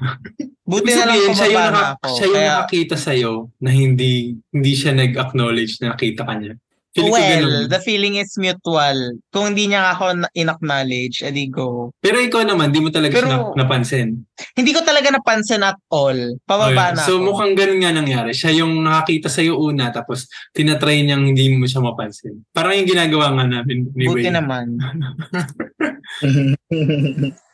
[0.66, 2.08] buti na lang siya yung, naka, ako.
[2.12, 4.12] siya yung Kaya, nakakita sa'yo na hindi
[4.50, 6.56] hindi siya nag-acknowledge na nakita ka niya.
[6.96, 8.96] Feeling well, the feeling is mutual.
[9.28, 11.92] Kung hindi niya ako na- in-acknowledge, edi go.
[12.00, 14.24] Pero ikaw naman, di mo talaga siya Pero- na- napansin.
[14.56, 16.16] Hindi ko talaga napansin at all.
[16.42, 16.96] Pababa Okay.
[16.96, 17.24] na So ako.
[17.28, 18.32] mukhang ganun nga nangyari.
[18.32, 22.40] Siya yung nakakita sa'yo una, tapos tinatry niyang hindi mo siya mapansin.
[22.50, 24.32] Parang yung ginagawa nga namin ni Buti Wayne.
[24.32, 24.66] naman.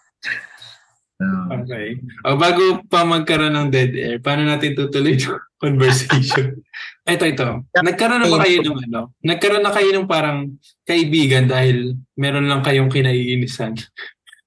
[1.61, 2.01] Okay.
[2.26, 6.57] O, bago pa magkaroon ng dead air, paano natin tutuloy yung conversation?
[7.13, 7.47] ito, ito.
[7.78, 9.01] Nagkaroon na ba kayo ng ano?
[9.22, 10.57] Nagkaroon na kayo ng parang
[10.88, 13.78] kaibigan dahil meron lang kayong kinaiinisan.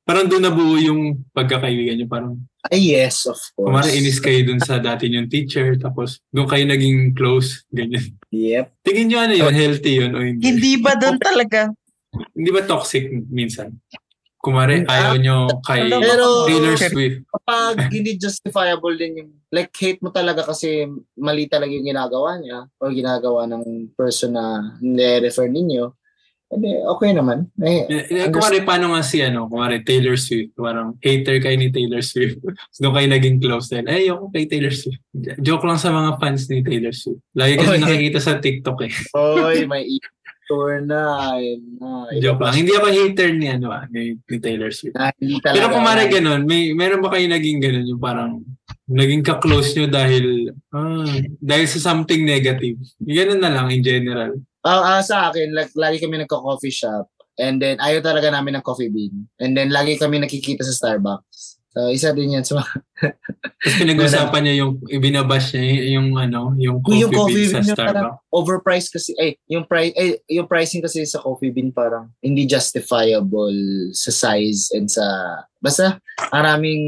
[0.04, 2.04] Parang doon nabuo yung pagkakaibigan nyo.
[2.04, 2.36] Parang
[2.68, 3.56] Ay, yes, of course.
[3.56, 7.64] kumari inis kayo dun sa dati yung teacher tapos doon kayo naging close.
[7.72, 8.12] Ganyan.
[8.28, 8.84] Yep.
[8.84, 9.48] Tingin nyo ano yun?
[9.48, 10.44] Healthy yun o hindi?
[10.44, 11.72] Hindi ba doon talaga?
[12.36, 13.80] Hindi ba toxic minsan?
[14.44, 17.24] Kumari ayaw nyo kay Pero- Taylor Swift.
[17.24, 20.84] Kapag hindi justifiable din yung, like, hate mo talaga kasi
[21.16, 24.44] mali talaga yung ginagawa niya or ginagawa ng person na
[24.84, 25.96] nire-refer ninyo,
[26.52, 27.48] edi okay naman.
[27.58, 30.52] Eh, Eh, eh, Kumari, paano nga si, ano, kumari, Taylor Swift.
[30.54, 32.38] Parang hater kayo ni Taylor Swift.
[32.78, 33.88] doon kayo naging close din.
[33.88, 35.00] Eh, ayoko kay Taylor Swift.
[35.40, 37.24] Joke lang sa mga fans ni Taylor Swift.
[37.32, 38.92] Lagi kasi nakikita sa TikTok eh.
[39.16, 39.88] Oy, may
[40.54, 41.34] tour na.
[41.82, 41.88] na.
[42.22, 42.54] Joke lang.
[42.54, 44.94] Hindi ako hater ni, ano, ah, ni, ni Taylor Swift.
[44.94, 45.58] Na, hindi talaga.
[45.58, 48.46] Pero kumari ganun, may, meron ba kayo naging ganun, yung parang
[48.86, 52.78] naging ka-close nyo dahil, ah, dahil sa something negative.
[53.02, 54.38] Ganun na lang in general.
[54.62, 57.10] Ah, ah, sa akin, like, lagi kami nagko-coffee shop.
[57.34, 59.26] And then, ayaw talaga namin ng coffee bean.
[59.42, 61.53] And then, lagi kami nakikita sa Starbucks.
[61.74, 62.70] So, isa din yan sa mga...
[63.58, 67.66] Tapos pinag-usapan niya yung, ibinabash niya yung, ano, yung coffee, yung coffee bean sa bean
[67.66, 68.18] niya Starbucks.
[68.30, 73.90] overpriced kasi, eh, yung, price, eh, yung pricing kasi sa coffee bean parang hindi justifiable
[73.90, 75.02] sa size and sa...
[75.58, 75.98] Basta,
[76.30, 76.82] maraming...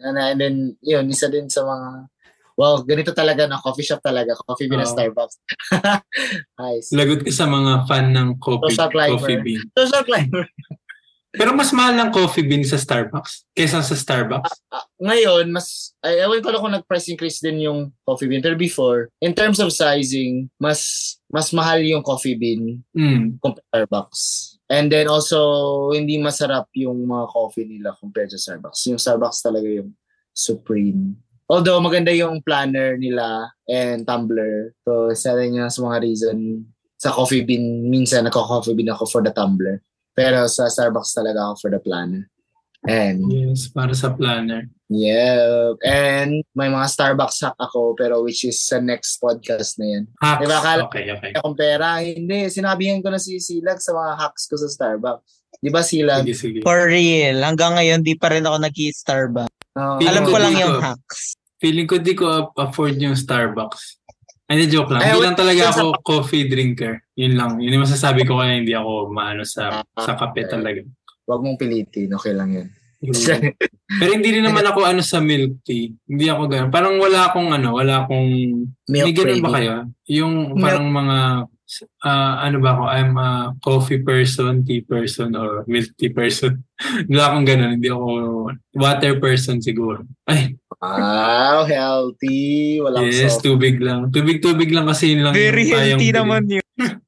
[0.00, 2.08] Ano, and then, yun, isa din sa mga...
[2.56, 4.32] Wow, ganito talaga na coffee shop talaga.
[4.48, 4.96] Coffee bean na Oo.
[4.96, 5.36] Starbucks.
[6.64, 6.88] nice.
[6.96, 9.20] Lagot ka sa mga fan ng coffee, Social climber.
[9.20, 9.60] coffee bean.
[9.76, 10.48] Social climber.
[11.36, 14.48] Pero mas mahal ng coffee bean sa Starbucks kaysa sa Starbucks.
[14.72, 18.40] Ah, ngayon, mas, ay, ewan ko lang kung nag-price increase din yung coffee bean.
[18.40, 23.36] Pero before, in terms of sizing, mas mas mahal yung coffee bean Mm.
[23.44, 24.56] compared Starbucks.
[24.66, 28.88] And then also, hindi masarap yung mga coffee nila compared sa Starbucks.
[28.88, 29.92] Yung Starbucks talaga yung
[30.32, 31.14] supreme.
[31.46, 34.74] Although maganda yung planner nila and tumbler.
[34.82, 36.66] So, isa rin yun sa mga reason
[36.96, 39.84] sa coffee bean, minsan nagko-coffee bean ako for the tumbler.
[40.16, 42.24] Pero sa Starbucks talaga ako for the planner.
[42.88, 44.70] And Yes, para sa planner.
[44.86, 45.74] Yeah.
[45.82, 50.04] And may mga Starbucks hack ako pero which is sa next podcast na yan.
[50.16, 50.40] Hacks.
[50.40, 51.30] Diba, akala- okay, okay.
[51.34, 52.46] Akong pera, hindi.
[52.48, 55.26] Sinabihan ko na si Silag sa mga hacks ko sa Starbucks.
[55.58, 56.22] Di ba Silag?
[56.22, 56.58] Sige, sige.
[56.62, 57.42] For real.
[57.42, 59.52] Hanggang ngayon, di pa rin ako nag-Starbucks.
[59.74, 59.98] Oo.
[59.98, 60.62] Feeling Alam ko ko lang dito.
[60.62, 61.20] yung hacks.
[61.58, 63.98] Feeling ko di ko afford yung Starbucks.
[64.46, 65.02] Hindi, joke lang.
[65.02, 67.02] Ay, Hindi lang talaga ako coffee drinker.
[67.16, 67.52] Yun lang.
[67.56, 70.52] Yun yung masasabi ko kaya hindi ako maano sa sa kape okay.
[70.52, 70.80] talaga.
[71.26, 72.12] Huwag mong pilitin.
[72.12, 72.68] Okay lang yan.
[74.00, 75.92] Pero hindi rin naman ako ano sa milk tea.
[76.08, 76.70] Hindi ako ganun.
[76.72, 78.28] Parang wala akong ano, wala akong...
[78.88, 79.72] Milk May ganun ba kayo?
[80.08, 81.16] Yung parang mga...
[82.06, 82.84] ah, ano ba ako?
[82.88, 86.62] I'm a coffee person, tea person, or milk tea person.
[87.10, 87.74] Wala akong ganun.
[87.74, 88.06] Hindi ako
[88.78, 90.06] water person siguro.
[90.30, 92.78] Ay, Wow, healthy.
[92.84, 93.48] Walang yes, soft.
[93.48, 94.12] tubig lang.
[94.12, 96.68] Tubig-tubig lang kasi yun lang Very healthy naman yun.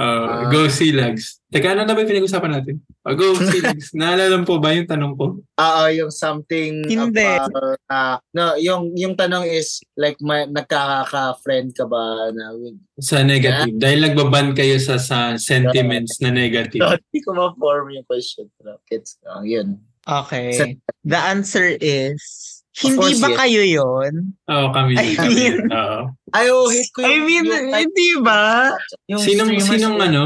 [0.00, 0.48] Uh, Ah.
[0.48, 1.44] go Silags.
[1.52, 2.80] Teka, ano na ba yung pinag-usapan natin?
[3.04, 3.92] Uh, go Silags.
[3.98, 5.44] Naalala po ba yung tanong ko?
[5.44, 7.20] Oo, yung something Hindi.
[7.20, 7.52] about,
[7.92, 13.76] ah, no, yung, yung tanong is, like, may, nagkaka-friend ka ba na with Sa negative.
[13.76, 16.80] Dahil nagbaban kayo sa, sa sentiments na negative.
[17.12, 18.48] Hindi ko ma-form yung question.
[18.88, 19.76] It's, oh, yun.
[20.08, 20.80] Okay.
[21.04, 23.38] The answer is, Hindi course, ba yes.
[23.44, 24.12] kayo yon?
[24.48, 24.96] Oo, kami.
[24.96, 25.28] I kami.
[25.28, 26.00] mean- Oo.
[26.32, 28.72] Ay, oh, hate ko I yung, mean, yung, hindi ba?
[29.12, 30.22] yung Sinong, streamers sinong na- ano?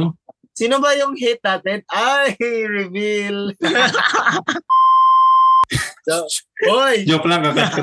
[0.57, 1.83] Sino ba yung hate natin?
[1.91, 2.39] Ay,
[2.79, 3.51] reveal.
[6.07, 6.15] so,
[6.71, 7.03] Hoy!
[7.05, 7.83] Joke lang, kakat ko.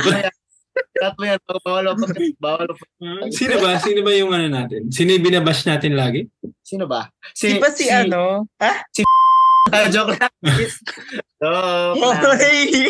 [0.74, 1.40] Cut mo yan.
[1.46, 2.04] Bawal ako.
[2.42, 2.84] Bawal ako.
[3.30, 3.78] Sino ba?
[3.78, 4.90] Sino ba yung ano natin?
[4.90, 6.26] Sino yung binabash natin lagi?
[6.66, 7.12] Sino ba?
[7.36, 8.48] Di ba si, ano?
[8.58, 8.74] Ah?
[8.74, 8.80] Ah,
[9.92, 10.34] joke lang.
[11.44, 11.50] So,
[12.00, 12.88] Hoy!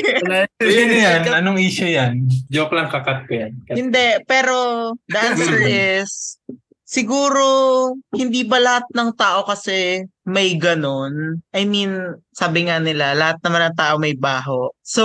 [0.61, 1.21] Ayun yan.
[1.29, 2.29] Anong issue yan?
[2.53, 3.51] Joke lang, kakat ko yan.
[3.65, 3.75] Cut.
[3.77, 5.57] Hindi, pero the answer
[5.97, 6.37] is
[6.93, 7.45] siguro
[8.13, 11.41] hindi ba lahat ng tao kasi may ganon?
[11.49, 11.97] I mean,
[12.29, 14.69] sabi nga nila, lahat naman ng tao may baho.
[14.85, 15.03] So,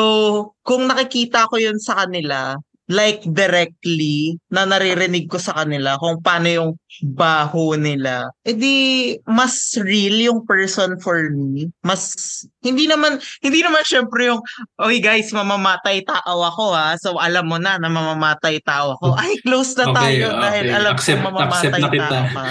[0.61, 6.49] kung nakikita ko yun sa kanila, like directly na naririnig ko sa kanila kung paano
[6.49, 6.71] yung
[7.05, 11.69] baho nila, edi mas real yung person for me.
[11.85, 12.17] Mas
[12.65, 14.41] hindi naman hindi naman syempre yung
[14.81, 16.97] oy guys, mamamatay tao ako ha.
[16.97, 19.15] So alam mo na na mamamatay tao ako.
[19.15, 20.75] Ay, close na Okay, tayo dahil okay.
[20.75, 22.09] alam Accept- ko mamamatay accept na kita.
[22.09, 22.47] tao ka.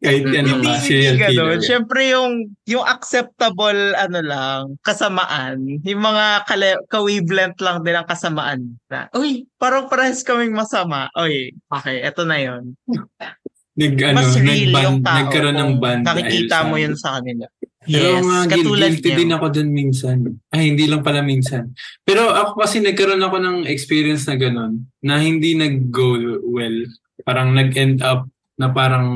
[0.00, 1.62] Kahit ano hindi, ba, serial killer.
[1.62, 2.32] Syempre yung,
[2.66, 5.62] yung acceptable, ano lang, kasamaan.
[5.80, 8.60] Yung mga kale, ka-wavelength lang din ang kasamaan.
[8.86, 11.08] Na, Uy, parang parehas kaming masama.
[11.14, 12.74] Uy, okay, eto na yon
[13.74, 15.16] Nag, ano, Mas real nag-band, yung tao.
[15.18, 16.02] nagkaroon ng band.
[16.04, 17.46] Nakikita mo yun sa kanila.
[17.84, 19.18] Pero Yes, mga gil- katulad guilty niyo.
[19.18, 20.16] din ako dun minsan.
[20.48, 21.62] Ay, hindi lang pala minsan.
[22.00, 26.78] Pero ako kasi nagkaroon ako ng experience na ganun, na hindi nag-go well.
[27.22, 28.24] Parang nag-end up
[28.54, 29.08] na parang,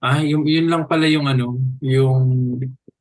[0.00, 2.56] ah, yung, yun lang pala yung ano, yung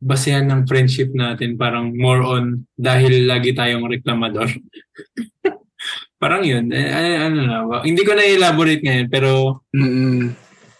[0.05, 1.55] basehan ng friendship natin.
[1.55, 4.51] Parang more on dahil lagi tayong reklamador.
[6.21, 6.69] parang yun.
[6.69, 9.61] Eh, eh, ano na, hindi ko na elaborate ngayon, pero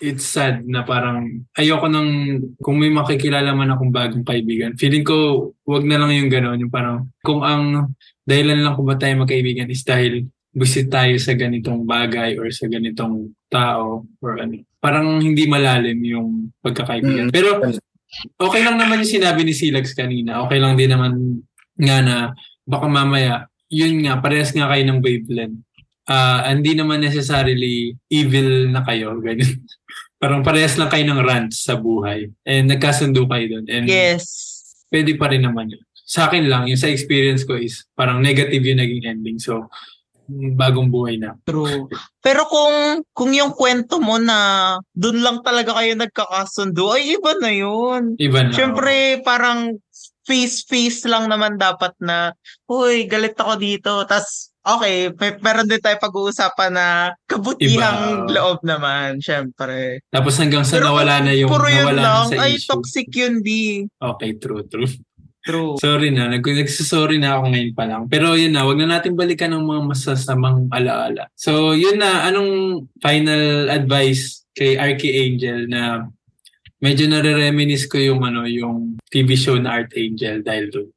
[0.04, 4.76] it's sad na parang ayoko nang kung may makikilala man akong bagong kaibigan.
[4.76, 6.62] Feeling ko wag na lang yung gano'n.
[6.62, 7.96] Yung parang kung ang
[8.28, 12.72] dahilan lang kung ba tayo magkaibigan is dahil busit tayo sa ganitong bagay or sa
[12.72, 14.64] ganitong tao or ano.
[14.80, 17.28] Parang hindi malalim yung pagkakaibigan.
[17.28, 17.34] Mm.
[17.36, 17.60] Pero
[18.40, 20.40] okay lang naman yung sinabi ni Silags kanina.
[20.48, 21.44] Okay lang din naman
[21.76, 22.16] nga na
[22.64, 25.60] baka mamaya yun nga, parehas nga kayo ng wavelength.
[26.06, 29.58] Ah, hindi naman necessarily evil na kayo, ganyan.
[30.22, 32.30] Parang parehas lang kayo ng rants sa buhay.
[32.46, 33.66] And nagkasundo kayo doon.
[33.68, 34.24] And Yes.
[34.94, 35.84] pwede pa rin naman yun.
[36.06, 39.38] Sa akin lang, yung sa experience ko is parang negative yung naging ending.
[39.42, 39.66] So,
[40.30, 41.38] bagong buhay na.
[41.46, 41.90] True.
[42.22, 47.52] Pero kung kung yung kwento mo na doon lang talaga kayo nagkakasundo, ay iba na
[47.54, 48.18] yun.
[48.18, 48.54] Iba na.
[48.54, 49.78] Siyempre, parang
[50.26, 52.34] face-face lang naman dapat na,
[52.66, 53.92] Uy, galit ako dito.
[54.10, 56.88] Tapos, okay, may, meron din tayo pag-uusapan na
[57.30, 58.34] kabutihang Iba.
[58.34, 60.02] loob naman, syempre.
[60.10, 62.74] Tapos hanggang sa Pero nawala na yung puro yun nawala lang, na sa ay, issue.
[62.74, 63.86] toxic yun, di.
[64.02, 64.90] Okay, true, true.
[65.46, 65.78] True.
[65.78, 68.10] Sorry na, nag nagsasorry na ako ngayon pa lang.
[68.10, 71.30] Pero yun na, wag na natin balikan ng mga masasamang alaala.
[71.38, 76.10] So yun na, anong final advice kay Archangel na
[76.82, 80.90] medyo nare-reminisce ko yung ano, yung TV show na Art Angel dahil doon.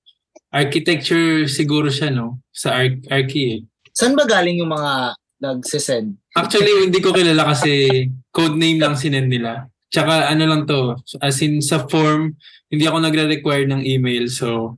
[0.48, 2.40] Architecture siguro siya, no?
[2.48, 3.60] Sa Ar- Archie eh.
[3.92, 5.12] Saan ba galing yung mga
[5.44, 6.16] nagsisend?
[6.32, 9.68] Actually, hindi ko kilala kasi code name lang sinend nila.
[9.88, 12.36] Tsaka ano lang to, as in sa form,
[12.68, 14.28] hindi ako nagre-require ng email.
[14.28, 14.76] So,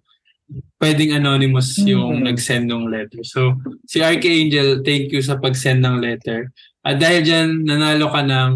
[0.78, 2.26] pwedeng anonymous yung Mhm.
[2.30, 3.22] nag-send ng letter.
[3.22, 6.50] So, si Archangel, thank you sa pag-send ng letter.
[6.86, 8.50] At dahil dyan, nanalo ka ng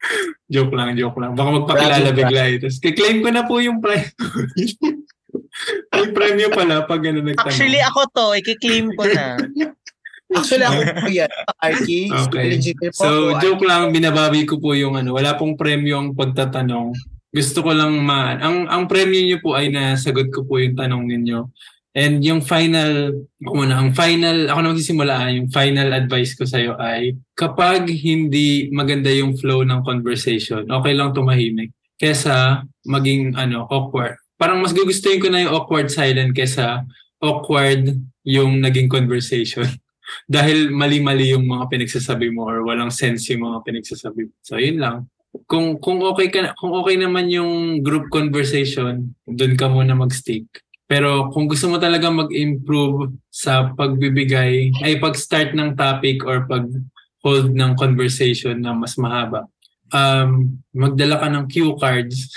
[0.54, 1.34] joke lang, joke lang.
[1.34, 2.70] Baka magpakilala bigla ito.
[2.70, 4.06] Claim ko na po yung prime.
[5.98, 7.50] yung premyo pala pag ano nagtanong.
[7.50, 9.36] Actually, ako to, i-claim ko na.
[10.28, 11.30] Actually, ako po yan.
[11.58, 12.44] Arky, Okay.
[12.52, 13.40] legit po So, ako.
[13.40, 16.92] joke lang, binabawi ko po yung ano, wala pong premyo ang pagtatanong.
[17.28, 18.36] Gusto ko lang ma...
[18.36, 21.48] Ang, ang premyo niyo po ay nasagot ko po yung tanong ninyo.
[21.92, 23.10] And yung final,
[23.40, 28.68] muna, ang final, ako na magsisimula, ah, yung final advice ko sa'yo ay kapag hindi
[28.70, 31.72] maganda yung flow ng conversation, okay lang tumahimik.
[31.98, 34.14] Kesa maging ano, awkward.
[34.38, 36.86] Parang mas gugustuhin ko na yung awkward silent kesa
[37.18, 39.66] awkward yung naging conversation.
[40.28, 44.34] Dahil mali-mali yung mga pinagsasabi mo or walang sense yung mga pinagsasabi mo.
[44.40, 45.08] So, yun lang.
[45.44, 50.48] Kung kung okay ka kung okay naman yung group conversation, doon ka muna mag-stick.
[50.88, 57.76] Pero kung gusto mo talaga mag-improve sa pagbibigay, ay pag-start ng topic or pag-hold ng
[57.76, 59.44] conversation na mas mahaba,
[59.92, 62.32] um, magdala ka ng cue cards.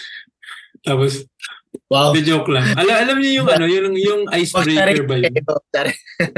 [0.83, 1.23] Tapos,
[1.91, 2.15] Wow.
[2.15, 2.71] the joke lang.
[2.79, 5.35] Alam, alam niyo yung ano, yung, yung icebreaker ba yun?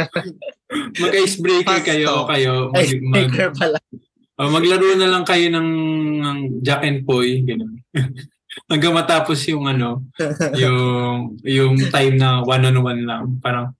[1.05, 2.73] Mag-icebreaker kayo kayo.
[2.73, 3.77] Mag, mag, pala.
[4.41, 5.69] oh, maglaro na lang kayo ng,
[6.25, 7.45] ng Jack and Poy.
[7.45, 7.85] Ganun.
[8.73, 10.09] Hanggang matapos yung ano,
[10.61, 13.37] yung, yung time na one-on-one lang.
[13.37, 13.77] Parang,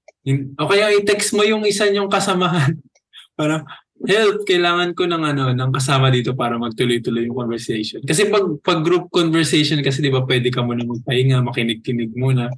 [0.61, 2.77] O kaya i-text mo yung isa niyong kasamahan.
[3.33, 3.65] Parang,
[4.03, 8.03] help, kailangan ko ng ano, ng kasama dito para magtuloy-tuloy yung conversation.
[8.03, 12.51] Kasi pag, pag group conversation kasi di ba pwede ka muna magpahinga, makinig-kinig muna.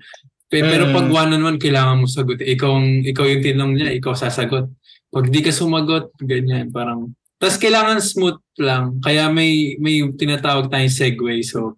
[0.50, 0.94] Pe- Pero Mm.
[0.94, 2.42] pag one-on-one, kailangan mo sagot.
[2.42, 4.70] Ikaw, ang- ikaw yung tinanong niya, ikaw sasagot.
[5.10, 7.14] Pag di ka sumagot, ganyan, parang...
[7.38, 8.98] Tapos kailangan smooth lang.
[9.04, 11.36] Kaya may may tinatawag tayong segue.
[11.44, 11.78] So,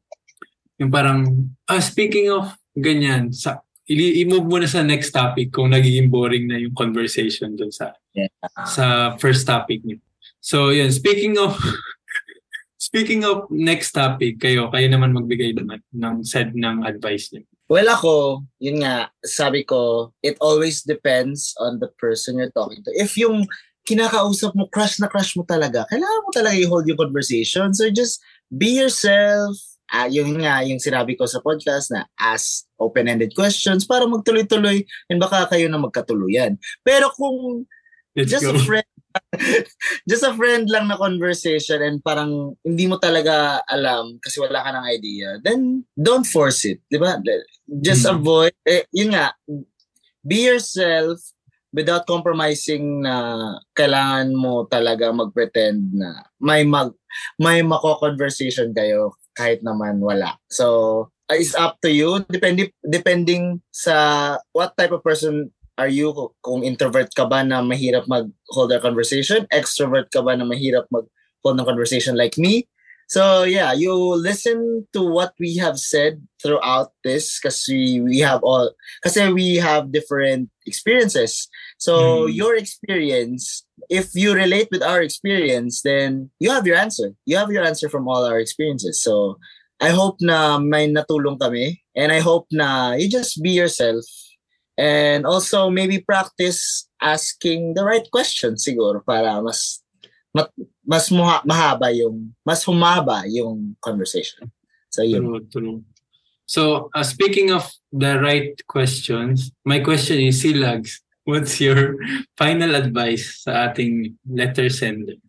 [0.77, 6.11] yung parang, ah, speaking of ganyan, sa, i-move mo na sa next topic kung nagiging
[6.11, 8.33] boring na yung conversation dun sa Yeah.
[8.65, 10.01] sa first topic niyo.
[10.41, 10.89] So, yun.
[10.89, 11.53] Speaking of
[12.87, 17.45] speaking of next topic, kayo, kayo naman magbigay naman ng said ng advice niyo.
[17.67, 22.95] Well, ako, yun nga, sabi ko, it always depends on the person you're talking to.
[22.95, 23.43] If yung
[23.83, 27.75] kinakausap mo, crush na crush mo talaga, kailangan mo talaga i-hold yung conversation.
[27.75, 29.59] So just be yourself.
[29.91, 35.19] Ah, yun nga, yung sinabi ko sa podcast na ask open-ended questions para magtuloy-tuloy and
[35.19, 36.55] baka kayo na magkatuluyan.
[36.87, 37.67] Pero kung
[38.17, 38.57] Let's just go.
[38.57, 38.89] a friend
[40.09, 44.69] just a friend lang na conversation and parang hindi mo talaga alam kasi wala ka
[44.73, 47.17] ng idea then don't force it di ba
[47.81, 48.17] just Hmm.
[48.17, 49.33] avoid eh, yun nga
[50.21, 51.17] be yourself
[51.73, 56.93] without compromising na kailangan mo talaga mag-pretend na may mag
[57.37, 60.67] may mako-conversation kayo kahit naman wala so
[61.29, 66.65] uh, it's up to you depending depending sa what type of person are you kung
[66.65, 69.45] introvert ka ba na mahirap mag-hold a conversation?
[69.53, 72.67] Extrovert ka ba na mahirap mag-hold ng conversation like me?
[73.07, 78.75] So yeah you listen to what we have said throughout this kasi we have all
[78.99, 81.47] kasi we have different experiences.
[81.79, 82.35] So Mm.
[82.35, 87.15] your experience if you relate with our experience then you have your answer.
[87.23, 88.99] You have your answer from all our experiences.
[88.99, 89.39] So
[89.79, 94.03] I hope na may natulong kami and I hope na you just be yourself
[94.77, 99.81] and also maybe practice asking the right questions siguro para mas
[100.33, 100.49] mat,
[100.85, 104.51] mas muha, mahaba yung mas humaba yung conversation.
[104.89, 105.25] So yun.
[105.25, 105.77] True, true.
[106.47, 111.99] So, uh, speaking of the right questions, my question is, Silags, what's your
[112.39, 115.19] final advice sa ating letter sender?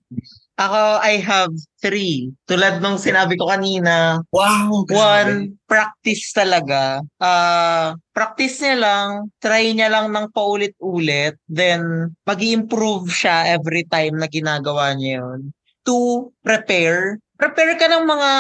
[0.59, 2.35] Ako, I have three.
[2.45, 4.83] Tulad nung sinabi ko kanina, Wow!
[4.91, 6.99] one, practice talaga.
[7.23, 14.19] Ah, practice niya lang, try niya lang ng paulit-ulit, then mag improve siya every time
[14.19, 15.55] na ginagawa niya yun.
[15.87, 17.23] Two, prepare.
[17.39, 18.31] Prepare ka ng mga,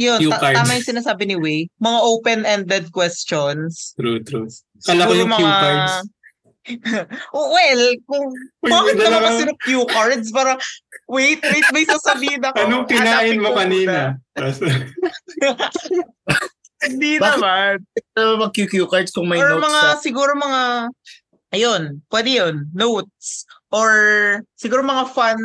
[0.00, 0.56] yun, ta- cards.
[0.56, 3.92] tama yung sinasabi ni Wei, mga open-ended questions.
[4.00, 4.48] True, true.
[4.80, 5.94] Kala ko yung cue mga- cards.
[7.30, 8.26] Oh, well, kung
[8.66, 10.28] Uy, bakit naman kasi ng cue cards?
[10.34, 10.58] Parang,
[11.06, 12.58] wait, wait, may sasabihin ako.
[12.58, 14.18] Anong kinain mo kanina?
[16.86, 17.40] Hindi Bakit?
[17.40, 17.74] naman.
[17.96, 19.96] Ito mag QQ cards kung may Or notes mga, sa...
[20.02, 20.62] siguro mga,
[21.56, 23.48] ayun, pwede yun, notes.
[23.72, 23.90] Or
[24.54, 25.38] siguro mga fun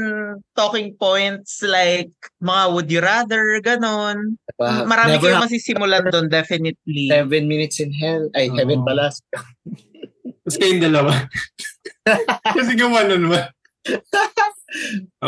[0.53, 2.11] talking points like
[2.43, 4.37] mga would you rather, ganon.
[4.59, 7.07] Uh, Marami never kayong masisimulan doon, definitely.
[7.09, 8.27] seven minutes in hell.
[8.35, 8.57] Ay, Oo.
[8.59, 9.09] heaven pala.
[10.51, 11.13] Tapos kayong dalawa.
[12.59, 13.55] Kasi gawa nun ba?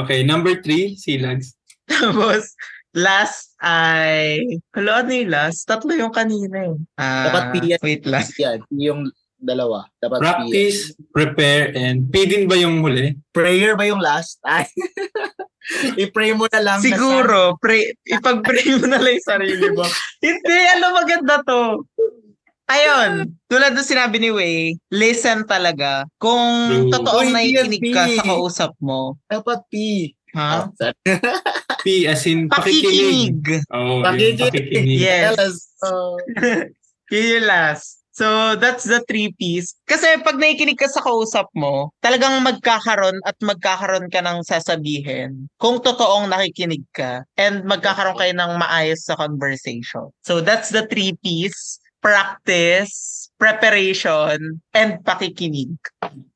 [0.03, 1.55] Okay, number three, Silags.
[1.88, 2.51] Tapos,
[2.91, 4.43] last ay,
[4.76, 5.63] hala, ano yung last?
[5.63, 6.76] Tatlo yung kanina eh.
[6.99, 7.80] Ah, Dapat piyan.
[7.80, 8.28] Wait lang.
[8.36, 9.01] Yan, yung
[9.39, 9.88] dalawa.
[10.03, 13.15] Dapat Practice, prepare, and P din ba yung huli?
[13.32, 14.43] Prayer ba yung last?
[14.43, 14.67] Ay.
[16.03, 16.80] I-pray mo na lang.
[16.80, 19.88] na Siguro, pray, ipag-pray mo na lang yung sarili mo.
[20.24, 21.88] Hindi, ano maganda to.
[22.74, 26.09] Ayun, tulad ng sinabi ni Wei, listen talaga.
[26.17, 26.89] Kung True.
[26.89, 29.74] totoong nakikinig ka sa kausap mo, Dapat P.
[30.34, 30.65] ha?
[30.74, 30.93] Ah,
[31.86, 33.38] P as in pakikinig.
[33.45, 33.69] Pakikinig.
[33.69, 34.41] Oh, Pakikinig.
[34.41, 34.97] pakikinig.
[34.97, 35.69] Yes.
[35.86, 36.17] Oh.
[37.13, 38.01] Yun yung last.
[38.13, 39.74] So, that's the three P's.
[39.89, 45.82] Kasi pag nakikinig ka sa kausap mo, talagang magkakaroon at magkakaroon ka ng sasabihin kung
[45.82, 50.13] totoong nakikinig ka and magkakaroon kayo ng maayos sa conversation.
[50.26, 51.82] So, that's the three P's.
[52.04, 55.72] Practice, preparation, and pakikinig.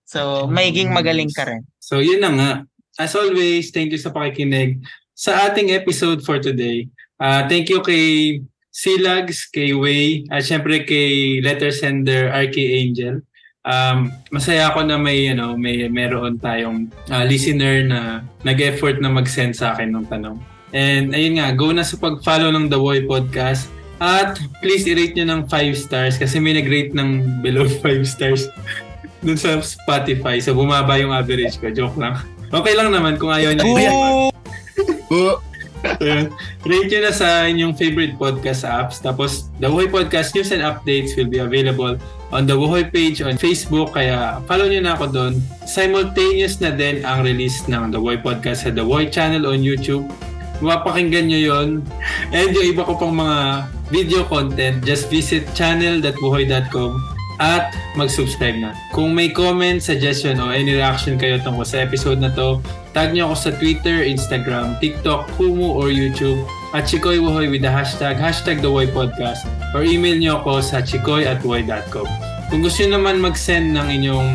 [0.07, 1.67] So, magiging magaling ka rin.
[1.83, 2.51] So, yun na nga.
[2.95, 4.79] As always, thank you sa pakikinig
[5.11, 6.87] sa ating episode for today.
[7.19, 8.39] Uh, thank you kay
[8.71, 13.19] Silags, kay Way, at syempre kay letter sender RK Angel.
[13.67, 19.57] Um, masaya ako na may ano, may meron tayong uh, listener na nag-effort na mag-send
[19.57, 20.39] sa akin ng tanong.
[20.71, 23.67] And ayun nga, go na sa pag-follow ng The Boy Podcast.
[23.97, 28.49] At please i-rate nyo ng 5 stars kasi may nag-rate ng below 5 stars
[29.25, 30.37] dun sa Spotify.
[30.37, 31.73] So bumaba yung average ko.
[31.73, 32.21] Joke lang.
[32.53, 33.65] Okay lang naman kung ayaw niya.
[35.09, 35.41] Boo!
[36.01, 36.33] Ayun.
[36.65, 38.97] Rate nyo na sa inyong favorite podcast apps.
[38.97, 41.95] Tapos, The Wuhoy Podcast news and updates will be available
[42.33, 43.93] on the Wuhoy page on Facebook.
[43.93, 45.33] Kaya follow nyo na ako doon.
[45.69, 50.09] Simultaneous na din ang release ng The Wuhoy Podcast sa The Wuhoy channel on YouTube.
[50.57, 51.69] Mapakinggan nyo yon
[52.33, 56.91] And yung iba ko pang mga video content, just visit channel.buhoy.com
[57.37, 58.73] at mag-subscribe na.
[58.97, 62.57] Kung may comment, suggestion, o any reaction kayo tungkol sa episode na to,
[62.97, 66.41] tag nyo ako sa Twitter, Instagram, TikTok, Kumu, or YouTube
[66.73, 69.45] at Chikoy Wuhoy with the hashtag, hashtag The Wuhoy Podcast
[69.77, 71.43] or email nyo ako sa chikoy at.
[72.47, 74.31] Kung gusto nyo naman mag-send ng inyong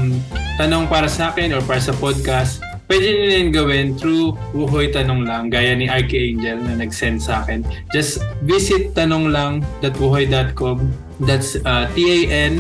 [0.61, 2.61] tanong para sa akin or para sa podcast,
[2.93, 7.65] pwede nyo yun gawin through Wuhoy Tanong Lang, gaya ni Archangel na nag-send sa akin.
[7.89, 10.77] Just visit tanonglang.wuhoy.com
[11.25, 12.57] That's uh, T-A-N-O-N-G-L-A-N-G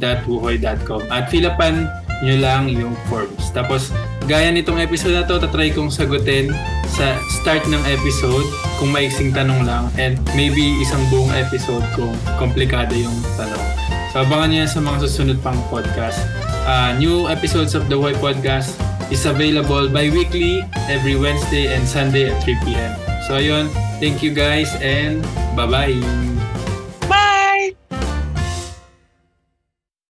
[0.00, 1.90] dot wuhoy.com at filapan
[2.24, 3.52] nyo lang yung forms.
[3.52, 3.92] Tapos,
[4.24, 6.48] gaya nitong episode na to, tatry kong sagutin
[6.88, 8.48] sa start ng episode
[8.80, 13.66] kung maiksing tanong lang and maybe isang buong episode kung komplikado yung tanong.
[14.16, 16.45] So, abangan nyo sa mga susunod pang podcast.
[16.66, 18.74] Uh, new episodes of The Why Podcast
[19.06, 22.90] is available bi-weekly every Wednesday and Sunday at 3 p.m.
[23.30, 23.70] So, ayun.
[24.02, 25.22] Thank you guys and
[25.54, 26.35] bye-bye!